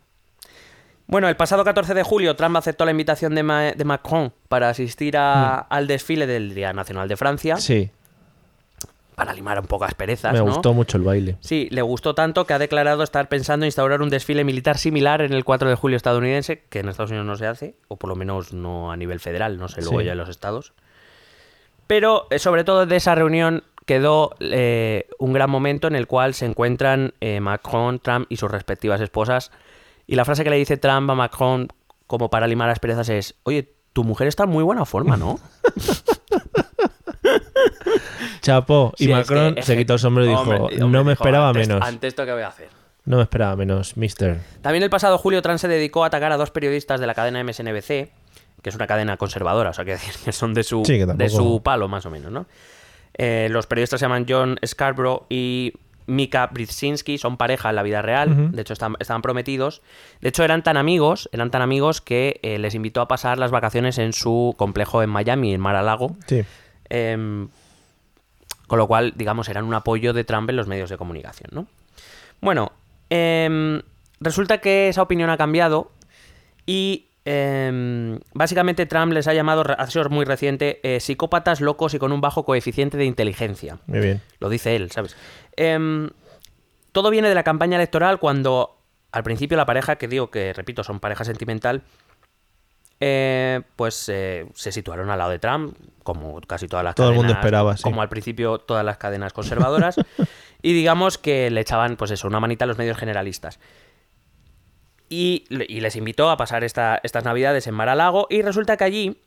[1.08, 4.70] Bueno, el pasado 14 de julio Trump aceptó la invitación de, Ma- de Macron para
[4.70, 7.60] asistir a- al desfile del Día Nacional de Francia, Mm.
[7.60, 7.92] Sí,
[9.26, 10.46] para limar un poco asperezas, me ¿no?
[10.46, 11.38] gustó mucho el baile.
[11.42, 15.22] Sí, le gustó tanto que ha declarado estar pensando en instaurar un desfile militar similar
[15.22, 18.10] en el 4 de julio estadounidense, que en Estados Unidos no se hace, o por
[18.10, 20.06] lo menos no a nivel federal, no sé luego Sí.
[20.08, 20.74] ya en los estados.
[21.86, 26.34] Pero eh, sobre todo de esa reunión quedó eh, un gran momento en el cual
[26.34, 29.52] se encuentran eh, Macron, Trump y sus respectivas esposas.
[30.08, 31.68] Y la frase que le dice Trump a Macron
[32.08, 35.40] como para limar asperezas es, oye, tu mujer está en muy buena forma, ¿no?
[38.42, 38.94] Chapo.
[38.98, 41.12] Y Sí, Macron que- se que- quitó el sombrero y dijo, hombre, no me dijo,
[41.12, 41.88] esperaba "Antes- menos.
[41.88, 42.70] Ante esto, ¿qué voy a hacer?
[43.06, 44.40] No me esperaba menos, mister.
[44.62, 47.40] También el pasado julio Trump se dedicó a atacar a dos periodistas de la cadena
[47.44, 48.12] MSNBC,
[48.62, 51.06] que es una cadena conservadora, o sea, que decir que son de su, Sí, que
[51.08, 52.46] de su palo más o menos, ¿no?
[53.18, 55.74] Eh, los periodistas se llaman John Scarborough y
[56.08, 59.82] Mika Brzezinski, son pareja en la vida real, de hecho están- estaban prometidos.
[60.20, 63.50] De hecho eran tan amigos, eran tan amigos que eh, les invitó a pasar las
[63.52, 66.16] vacaciones en su complejo en Miami, en Mar a Lago.
[66.28, 66.44] Sí.
[66.90, 67.50] Em,
[68.72, 71.68] con lo cual, digamos, eran un apoyo de Trump en los medios de comunicación, ¿no?
[72.40, 72.72] Bueno,
[73.10, 73.82] em,
[74.22, 75.92] resulta que esa opinión ha cambiado
[76.66, 82.00] y em, básicamente Trump les ha llamado, ha sido muy reciente, eh, psicópatas locos y
[82.00, 83.80] con un bajo coeficiente de inteligencia.
[83.88, 84.22] Muy bien.
[84.40, 85.18] Lo dice él, ¿sabes?
[85.58, 86.10] Em,
[86.94, 88.78] todo viene de la campaña electoral cuando
[89.12, 91.82] al principio la pareja, que digo que, repito, son pareja sentimental,
[93.02, 97.16] eh, pues eh, se situaron al lado de Trump, como casi todas las Todo el
[97.16, 97.84] mundo cadenas, esperaba, sí.
[97.84, 99.96] Como al principio todas las cadenas conservadoras,
[100.62, 103.60] y digamos que le echaban, pues eso, una manita a los medios generalistas.
[105.10, 109.18] Y, y les invitó a pasar esta- estas navidades en Mar-a-Lago, y resulta que allí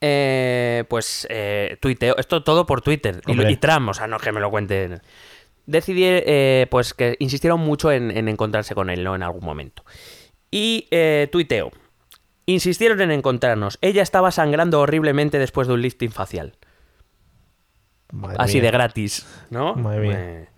[0.00, 3.20] eh, pues eh, tuiteo, esto todo por Twitter.
[3.26, 5.00] Y, y Trump, o sea, no es que me lo cuenten.
[5.66, 9.14] Decidí, eh, pues que insistieron mucho en, en encontrarse con él, ¿no?
[9.14, 9.84] En algún momento.
[10.50, 10.88] Y
[11.30, 11.70] tuiteo.
[12.50, 13.78] Insistieron en encontrarnos.
[13.82, 16.54] Ella estaba sangrando horriblemente después de un lifting facial.
[18.10, 18.62] Madre Así mía.
[18.62, 19.74] de gratis, ¿no?
[19.74, 20.16] Madre mía.
[20.18, 20.48] Eh,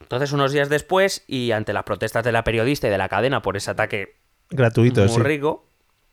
[0.00, 3.42] Entonces, unos días después, y ante las protestas de la periodista y de la cadena
[3.42, 4.16] por ese ataque
[4.50, 5.20] Gratuito, muy sí.
[5.22, 5.66] rico.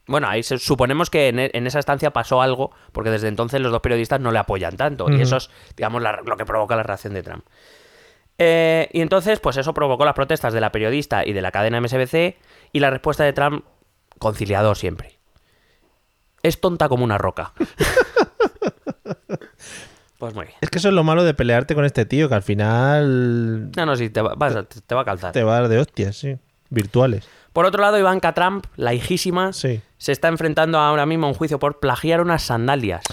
[0.05, 3.61] Bueno, ahí se- suponemos que en, e- en esa estancia pasó algo, porque desde entonces
[3.61, 5.09] los dos periodistas no le apoyan tanto.
[5.09, 7.45] Y eso es, digamos, la- lo que provoca la reacción de Trump.
[8.37, 11.77] Eh, y entonces, pues eso provocó las protestas de la periodista y de la cadena
[11.79, 12.37] MSBC,
[12.73, 13.63] y la respuesta de Trump,
[14.19, 15.17] conciliador siempre.
[16.43, 17.53] Es tonta como una roca.
[20.17, 20.57] pues muy bien.
[20.61, 23.85] Es que eso es lo malo de pelearte con este tío, que al final No,
[23.85, 25.31] no, sí, te va, vas a- te va a calzar.
[25.31, 26.37] te va a dar de hostias, sí.
[26.69, 27.27] Virtuales.
[27.53, 29.81] Por otro lado, Ivanka Trump, la hijísima, Sí.
[29.97, 33.03] se está enfrentando ahora mismo a un juicio por plagiar unas sandalias.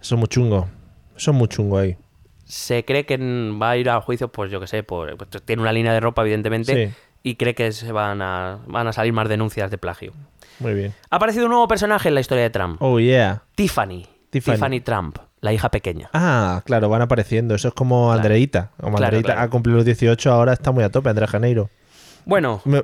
[0.00, 0.68] Eso es muy chungo.
[1.16, 1.96] Eso es muy chungo ahí.
[2.44, 5.62] se cree que va a ir a juicio, pues yo que sé, por, pues tiene
[5.62, 6.94] una línea de ropa, evidentemente, Sí.
[7.22, 10.12] y cree que se van a, van a salir más denuncias de plagio.
[10.60, 10.94] Muy bien.
[11.10, 12.76] Ha aparecido un nuevo personaje en la historia de Trump.
[12.80, 13.42] Oh, yeah.
[13.54, 14.06] Tiffany.
[14.30, 14.54] Tiffany.
[14.54, 14.80] Tiffany.
[14.80, 16.08] Trump, la hija pequeña.
[16.12, 17.54] Ah, claro, van apareciendo.
[17.54, 18.18] Eso es como Claro.
[18.20, 18.70] Andreita.
[18.80, 19.40] Como Claro, Andreita claro.
[19.46, 21.68] ha cumplido los 18, ahora está muy a tope, Andrea Janeiro.
[22.24, 22.82] Bueno, Me-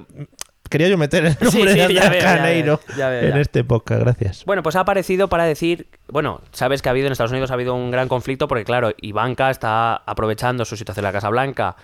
[0.69, 3.09] quería yo meter el Sí, nombre sí, de ya Andrea veo, ya Janeiro veo, ya
[3.09, 4.45] veo, en este podcast, gracias.
[4.45, 7.55] bueno, pues ha aparecido para decir, bueno, sabes que ha habido en Estados Unidos ha
[7.55, 11.77] habido un gran conflicto porque claro, Ivanka está aprovechando su situación en la Casa Blanca,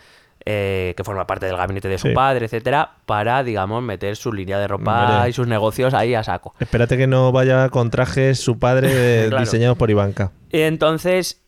[0.46, 2.14] eh, que forma parte del gabinete de su Sí.
[2.14, 6.54] padre, etcétera, para, digamos, meter su línea de ropa y sus negocios ahí a saco.
[6.60, 9.44] Espérate que no vaya con trajes su padre de- Claro.
[9.44, 10.32] diseñados por Ivanka.
[10.50, 11.40] Y entonces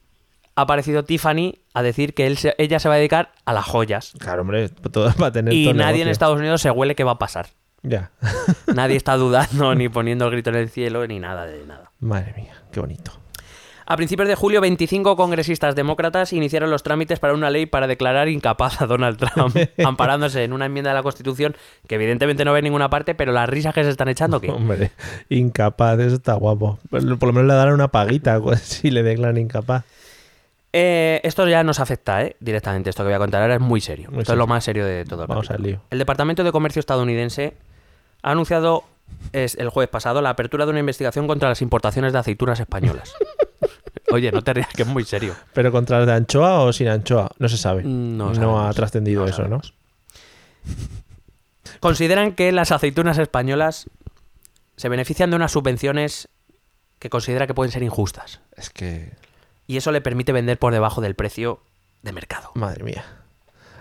[0.55, 3.67] ha aparecido Tiffany a decir que él se- ella se va a dedicar a las
[3.67, 4.15] joyas.
[4.19, 6.09] Claro, hombre, todo para tener Y todo nadie en.
[6.09, 7.49] Estados Unidos se huele que va a pasar.
[7.83, 8.11] Ya.
[8.75, 11.91] Nadie está dudando ni poniendo el grito en el cielo ni nada de nada.
[12.01, 13.13] Madre mía, qué bonito.
[13.89, 18.29] A principios de julio, 25 congresistas demócratas iniciaron los trámites para una ley para declarar
[18.29, 21.55] incapaz a Donald Trump, amparándose en una enmienda de la Constitución
[21.87, 24.51] que evidentemente no ve en ninguna parte, pero las risas que se están echando, ¿qué?
[24.51, 24.91] Hombre,
[25.29, 26.81] incapaz, eso está guapo.
[26.91, 29.85] Por lo menos le darán una paguita pues, si le declaran incapaz.
[30.73, 32.37] Eh, esto ya nos afecta, ¿eh?
[32.41, 32.91] Directamente.
[32.91, 34.11] Esto que voy a contar ahora es muy serio.
[34.11, 35.81] Muy esto es lo más serio de todo el Vamos al lío.
[35.91, 37.55] El Departamento de Comercio estadounidense
[38.23, 38.83] ha anunciado
[39.33, 43.15] es, el jueves pasado la apertura de una investigación contra las importaciones de aceitunas españolas.
[44.13, 45.35] Oye, no te rías, que es muy serio.
[45.53, 47.31] ¿Pero contra las de anchoa o sin anchoa?
[47.39, 47.83] No se sabe.
[47.83, 49.75] No ha trascendido No eso, sabemos.
[51.81, 53.89] Consideran que las aceitunas españolas
[54.77, 56.29] se benefician de unas subvenciones
[56.99, 58.41] que considera que pueden ser injustas.
[58.41, 58.63] ¿no?
[58.63, 59.13] Es que.
[59.67, 61.61] y eso le permite vender por debajo del precio
[62.03, 62.51] de mercado.
[62.55, 63.05] Madre mía.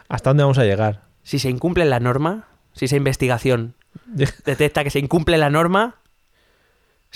[0.07, 1.01] ¿Hasta dónde vamos a llegar?
[1.23, 5.95] Si se incumple la norma, si esa investigación detecta que se incumple la norma,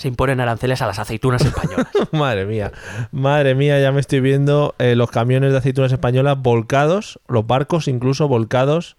[0.00, 1.86] se imponen aranceles a las aceitunas españolas.
[2.12, 2.72] Madre mía,
[3.12, 7.86] madre mía, ya me estoy viendo eh, los camiones de aceitunas españolas volcados, los barcos
[7.86, 8.96] incluso volcados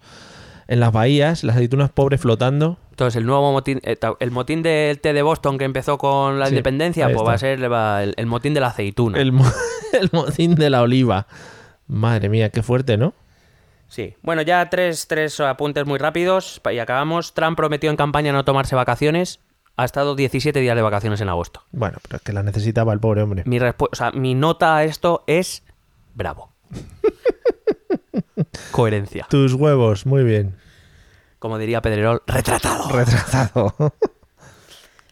[0.68, 2.78] en las bahías, las aceitunas pobres flotando.
[2.90, 6.46] Entonces, el nuevo motín, eh, el motín del té de Boston que empezó con la
[6.46, 9.18] Sí, independencia, pues va a ser el, el motín de la aceituna.
[9.18, 9.50] El, mo-
[9.92, 11.26] el motín de la oliva.
[11.88, 13.12] Madre mía, qué fuerte, ¿no?
[13.88, 14.14] Sí.
[14.22, 17.34] Bueno, ya tres, tres apuntes muy rápidos y acabamos.
[17.34, 19.40] Trump prometió en campaña no tomarse vacaciones.
[19.76, 21.62] Ha estado 17 días de vacaciones en agosto.
[21.72, 23.42] Bueno, pero es que la necesitaba el pobre hombre.
[23.46, 25.62] Mi, o sea, mi nota a esto es
[26.14, 26.52] bravo.
[28.70, 29.26] Coherencia.
[29.30, 30.56] Tus huevos, muy bien.
[31.38, 32.88] Como diría Pedrerol, retratado.
[32.90, 33.74] Retratado.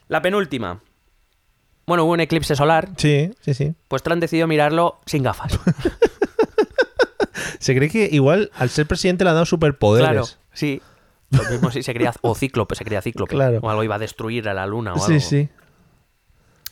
[0.08, 0.80] La penúltima.
[1.86, 3.74] Bueno, hubo un eclipse solar, sí, sí, sí.
[3.88, 5.58] pues Trump decidió mirarlo sin gafas.
[7.58, 10.08] Se cree que igual al ser presidente le ha dado superpoderes.
[10.08, 10.80] Claro, sí.
[11.30, 13.34] Lo mismo si se creía, o cíclope, se creía cíclope.
[13.34, 13.58] Claro.
[13.62, 15.06] O algo iba a destruir a la luna o algo.
[15.06, 15.48] Sí, sí.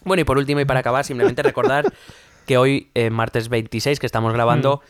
[0.05, 1.93] Bueno, y por último, y para acabar, simplemente recordar
[2.47, 4.89] que hoy, eh, martes 26, que estamos grabando, Mm.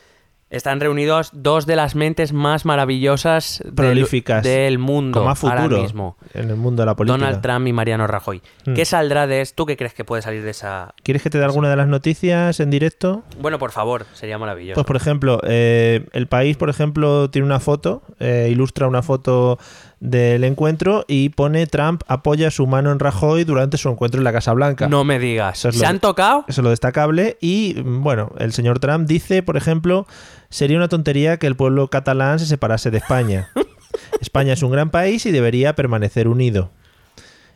[0.49, 4.43] Están reunidos dos de las mentes más maravillosas del- Prolíficas.
[4.43, 6.17] del, mundo ahora mismo.
[6.33, 7.17] en el mundo de la política.
[7.17, 8.41] Donald Trump y Mariano Rajoy.
[8.65, 8.73] Mm.
[8.73, 9.55] ¿Qué saldrá de esto?
[9.57, 10.93] ¿Tú qué crees que puede salir de esa...?
[11.03, 13.23] ¿Quieres que te dé alguna de las noticias en directo?
[13.39, 14.75] Bueno, por favor, sería maravilloso.
[14.75, 19.59] Pues por ejemplo, eh, el país, por ejemplo, tiene una foto, eh, ilustra una foto
[19.99, 24.31] del encuentro y pone Trump apoya su mano en Rajoy durante su encuentro en la
[24.31, 24.87] Casa Blanca.
[24.87, 25.65] no me digas.
[25.65, 26.45] Es ¿Se han tocado?
[26.47, 27.37] Eso es lo destacable.
[27.41, 30.07] Y mm, bueno, el señor Trump dice, por ejemplo,
[30.49, 33.49] sería una tontería que el pueblo catalán se separase de España.
[34.21, 36.71] España es un gran país y debería permanecer unido.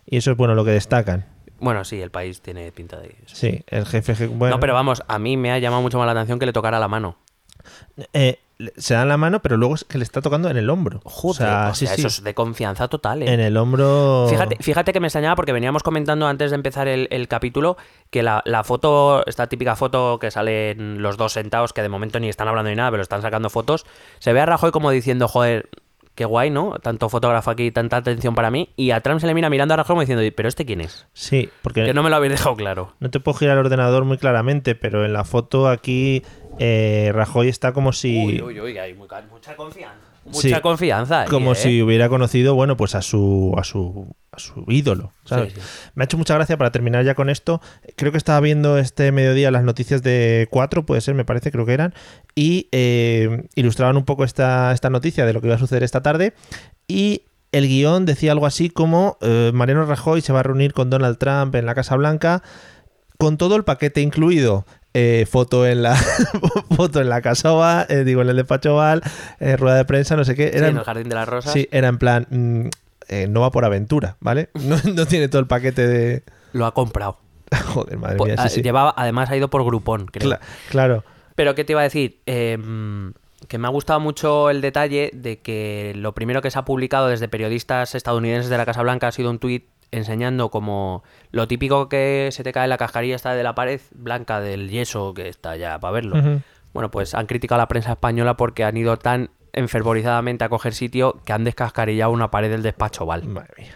[0.05, 1.25] Y eso es bueno lo que destacan.
[1.59, 3.35] Bueno, sí, el país tiene pinta de eso.
[3.35, 4.27] Sí, el jefe.
[4.27, 6.51] Bueno, No, pero vamos, a mí me ha llamado mucho más la atención que le
[6.51, 7.15] tocara la mano.
[8.13, 8.39] Eh,
[8.77, 11.01] se dan la mano, pero luego es que le está tocando en el hombro.
[11.03, 13.33] Joder, o sea, o sí, sea, sí, eso es de confianza total, ¿eh?
[13.33, 14.27] En el hombro.
[14.29, 17.77] Fíjate, fíjate que me extrañaba porque veníamos comentando antes de empezar el, el capítulo
[18.09, 22.19] que la, la foto, esta típica foto que salen los dos sentados, que de momento
[22.19, 23.85] ni están hablando ni nada, pero están sacando fotos,
[24.19, 25.69] se ve a Rajoy como diciendo, joder,
[26.15, 26.75] qué guay, ¿no?
[26.81, 28.69] Tanto fotógrafo aquí, tanta atención para mí.
[28.75, 31.07] Y a Trump se le mira mirando a Rajoy como diciendo, ¿pero este quién es?
[31.13, 32.93] Sí, porque Que no me lo habéis dejado claro.
[32.99, 36.23] no te puedo girar el ordenador muy claramente, pero en la foto aquí
[36.59, 38.25] eh, Rajoy está como si.
[38.25, 40.02] Uy, uy, uy, hay mucha confianza.
[40.25, 41.25] Mucha Sí, confianza.
[41.25, 41.55] como ¿eh?
[41.55, 45.11] si hubiera conocido, bueno, pues a su, a su, a su ídolo.
[45.25, 45.53] ¿sabes?
[45.53, 45.67] Sí, sí.
[45.95, 47.61] Me ha hecho mucha gracia para terminar ya con esto.
[47.95, 51.65] Creo que estaba viendo este mediodía las noticias de 4, puede ser, me parece, creo
[51.65, 51.93] que eran,
[52.35, 56.01] y eh, ilustraban un poco esta, esta noticia de lo que iba a suceder esta
[56.01, 56.33] tarde.
[56.87, 60.89] Y el guion decía algo así como eh, Mariano Rajoy se va a reunir con
[60.89, 62.41] Donald Trump en la Casa Blanca
[63.19, 64.65] con todo el paquete incluido.
[64.93, 65.95] Eh, foto en la
[66.75, 69.01] foto en la casoba, eh, digo en el despacho Oval,
[69.39, 70.49] eh, rueda de prensa, no sé qué.
[70.51, 71.51] Sí, Era en en- el Jardín de las Rosas.
[71.53, 72.67] Sí, era en plan, mm,
[73.09, 74.49] eh, no va por aventura, ¿vale?
[74.63, 76.23] No, no tiene todo el paquete de...
[76.53, 77.17] Lo ha comprado.
[77.73, 78.61] Joder, madre Po- mía, ah, sí, sí.
[78.61, 80.29] Llevaba, además ha ido por grupón, creo.
[80.29, 80.39] Cla-
[80.69, 81.03] claro.
[81.35, 82.19] Pero ¿qué te iba a decir?
[82.25, 82.57] Eh,
[83.47, 87.07] que me ha gustado mucho el detalle de que lo primero que se ha publicado
[87.09, 91.89] desde periodistas estadounidenses de la Casa Blanca ha sido un tuit enseñando como lo típico
[91.89, 95.55] que se te cae la cascarilla está de la pared blanca del yeso que está
[95.55, 96.41] ya para verlo.
[96.73, 100.73] Bueno, pues han criticado a la prensa española porque han ido tan enfervorizadamente a coger
[100.73, 103.23] sitio que han descascarillado una pared del despacho Val.
[103.25, 103.75] Madre mía.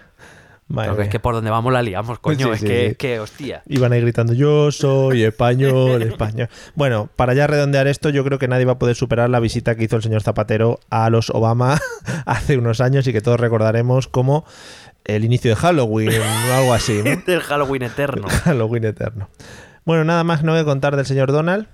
[0.70, 2.48] Madre Creo que es que por donde vamos la liamos, coño.
[2.48, 2.96] Sí, es sí, que, sí.
[2.96, 3.62] que, hostia.
[3.68, 6.50] Iban ahí gritando, yo soy español, español.
[6.76, 9.76] Bueno, para ya redondear esto, yo creo que nadie va a poder superar la visita
[9.76, 11.80] que hizo el señor Zapatero a los Obama
[12.26, 14.44] hace unos años y que todos recordaremos como
[15.06, 17.16] el inicio de Halloween o algo así, ¿no?
[17.26, 18.28] Del Halloween eterno.
[18.44, 19.30] Halloween eterno.
[19.86, 21.68] Bueno, nada más no voy a contar del señor Donald.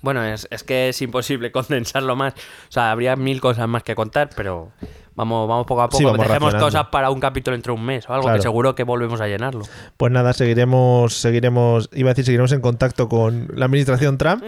[0.00, 2.34] Bueno, es, es que es imposible condensarlo más.
[2.34, 4.72] O sea, habría mil cosas más que contar, pero
[5.14, 5.98] vamos, vamos poco a poco.
[5.98, 8.38] Sí, vamos Dejemos cosas para un capítulo entre un mes o algo Claro.
[8.38, 9.62] que seguro que volvemos a llenarlo.
[9.96, 14.42] Pues nada, seguiremos, seguiremos, iba a decir, seguiremos en contacto con la administración Trump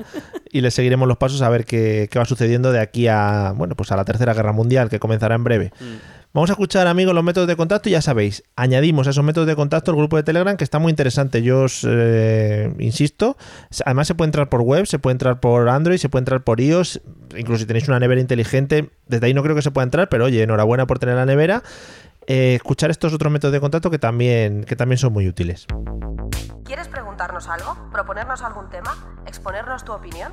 [0.50, 3.76] y le seguiremos los pasos a ver qué, qué va sucediendo de aquí a, bueno,
[3.76, 5.72] pues a la Tercera Guerra Mundial, que comenzará en breve.
[6.34, 9.46] Vamos a escuchar, amigos, los métodos de contacto y ya sabéis, añadimos a esos métodos
[9.46, 11.42] de contacto el grupo de Telegram, que está muy interesante.
[11.42, 13.36] Yo os eh, insisto,
[13.86, 16.60] además se puede entrar por web, se puede entrar por Android, se puede entrar por
[16.60, 17.02] iOS,
[17.36, 20.24] incluso si tenéis una nevera inteligente, desde ahí no creo que se pueda entrar, pero
[20.24, 21.62] oye, enhorabuena por tener la nevera.
[22.26, 25.68] Eh, escuchar estos otros métodos de contacto que también, que también son muy útiles.
[26.64, 27.76] ¿Quieres preguntarnos algo?
[27.92, 29.22] ¿Proponernos algún tema?
[29.24, 30.32] ¿Exponernos tu opinión?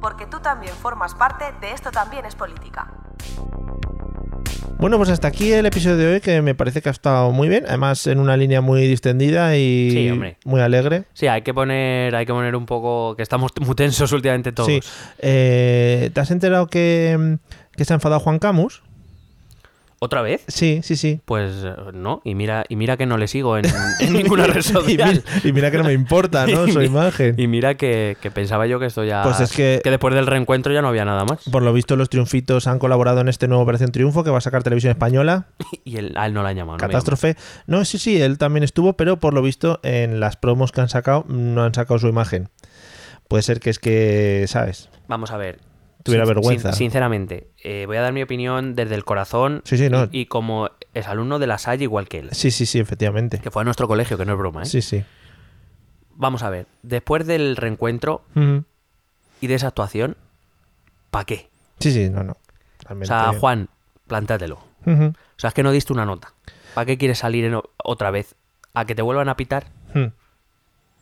[0.00, 2.88] Porque tú también formas parte de Esto también es política.
[4.78, 7.50] Bueno, pues hasta aquí el episodio de hoy que me parece que ha estado muy
[7.50, 11.04] bien, además en una línea muy distendida y Sí, muy alegre.
[11.12, 14.68] Sí, hay que poner, hay que poner un poco que estamos muy tensos últimamente todos.
[14.68, 14.80] Sí.
[15.18, 17.36] Eh, ¿Te has enterado que,
[17.76, 18.82] que se ha enfadado Juan Camus?
[20.02, 20.42] ¿Otra vez?
[20.48, 21.20] Sí, sí, sí.
[21.26, 23.66] Pues eh, no, y mira, y mira que no le sigo en,
[24.00, 25.22] en ninguna red y, social.
[25.22, 26.66] mira, y mira que no me importa, ¿no?
[26.72, 27.34] Su imagen.
[27.38, 29.22] Y mira que, que pensaba yo que esto ya.
[29.22, 31.42] Pues es que- después del reencuentro ya no había nada más.
[31.52, 34.40] Por lo visto, los triunfitos han colaborado en este nuevo Operación Triunfo que va a
[34.40, 35.48] sacar Televisión Española.
[35.84, 36.78] Y él, a él no la han llamado.
[36.78, 37.36] no Catástrofe.
[37.66, 40.88] No, sí, sí, él también estuvo, pero por lo visto en las promos que han
[40.88, 42.48] sacado no han sacado su imagen.
[43.28, 44.88] Puede ser que es que, ¿sabes?
[45.08, 45.58] Vamos a ver.
[46.02, 46.72] Tuviera Sin- vergüenza.
[46.72, 49.60] sin- sinceramente, eh, voy a dar mi opinión desde el corazón.
[49.64, 50.04] Sí, sí, no.
[50.10, 52.28] Y, y como es alumno de la Salle igual que él.
[52.32, 53.38] Sí, sí, sí, efectivamente.
[53.40, 54.66] Que fue a nuestro colegio, que no es broma, ¿eh?
[54.66, 55.04] Sí, sí.
[56.16, 56.66] Vamos a ver.
[56.82, 58.22] Después del reencuentro
[59.40, 60.16] y de esa actuación,
[61.10, 61.48] ¿para qué?
[61.78, 62.32] Sí, sí, no, no.
[62.32, 62.38] O
[62.84, 63.06] Realmente.
[63.06, 63.68] sea, Juan,
[64.06, 64.58] plántatelo.
[64.86, 65.04] Ujú.
[65.06, 66.32] O sea, es que no diste una nota.
[66.74, 68.34] ¿Para qué quieres salir en o- otra vez?
[68.74, 69.66] ¿A que te vuelvan a pitar?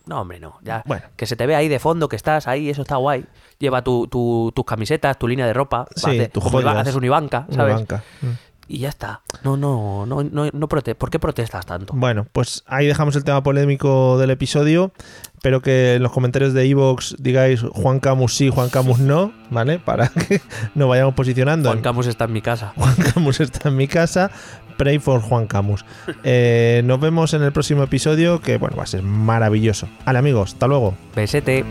[0.09, 0.59] No, hombre, no.
[0.63, 0.83] Ya.
[0.87, 1.05] Bueno.
[1.17, 3.25] Que se te ve ahí de fondo, que estás ahí, eso está guay.
[3.59, 5.87] Lleva tu, tu- tus camisetas, tu línea de ropa.
[5.95, 6.77] Sí, tus joyas.
[6.77, 7.75] haces un Ivanka, Una ¿sabes?
[7.75, 8.03] banca.
[8.23, 8.27] Mm.
[8.71, 9.23] Y ya está.
[9.45, 11.95] No, no, no, no, no prote- ¿Por qué protestas tanto?
[11.97, 14.93] Bueno, pues ahí dejamos el tema polémico del episodio.
[15.35, 19.79] Espero que en los comentarios de Evox digáis Juan Camus sí, Juan Camus no, ¿vale?
[19.79, 20.43] Para que
[20.75, 21.71] nos vayamos posicionando.
[21.71, 22.73] Juan Camus está en mi casa.
[22.77, 24.31] Juan Camus está en mi casa.
[24.79, 25.85] Pray for Juan Camus.
[26.23, 29.89] Eh, nos vemos en el próximo episodio, que bueno, va a ser maravilloso.
[30.07, 30.95] Vale, amigos, hasta luego.
[31.17, 31.65] Besete.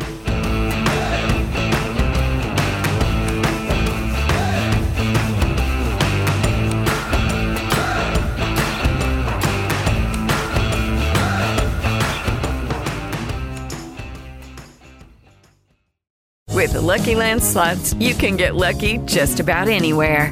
[16.54, 20.32] With the Lucky Land slots, you can get lucky just about anywhere.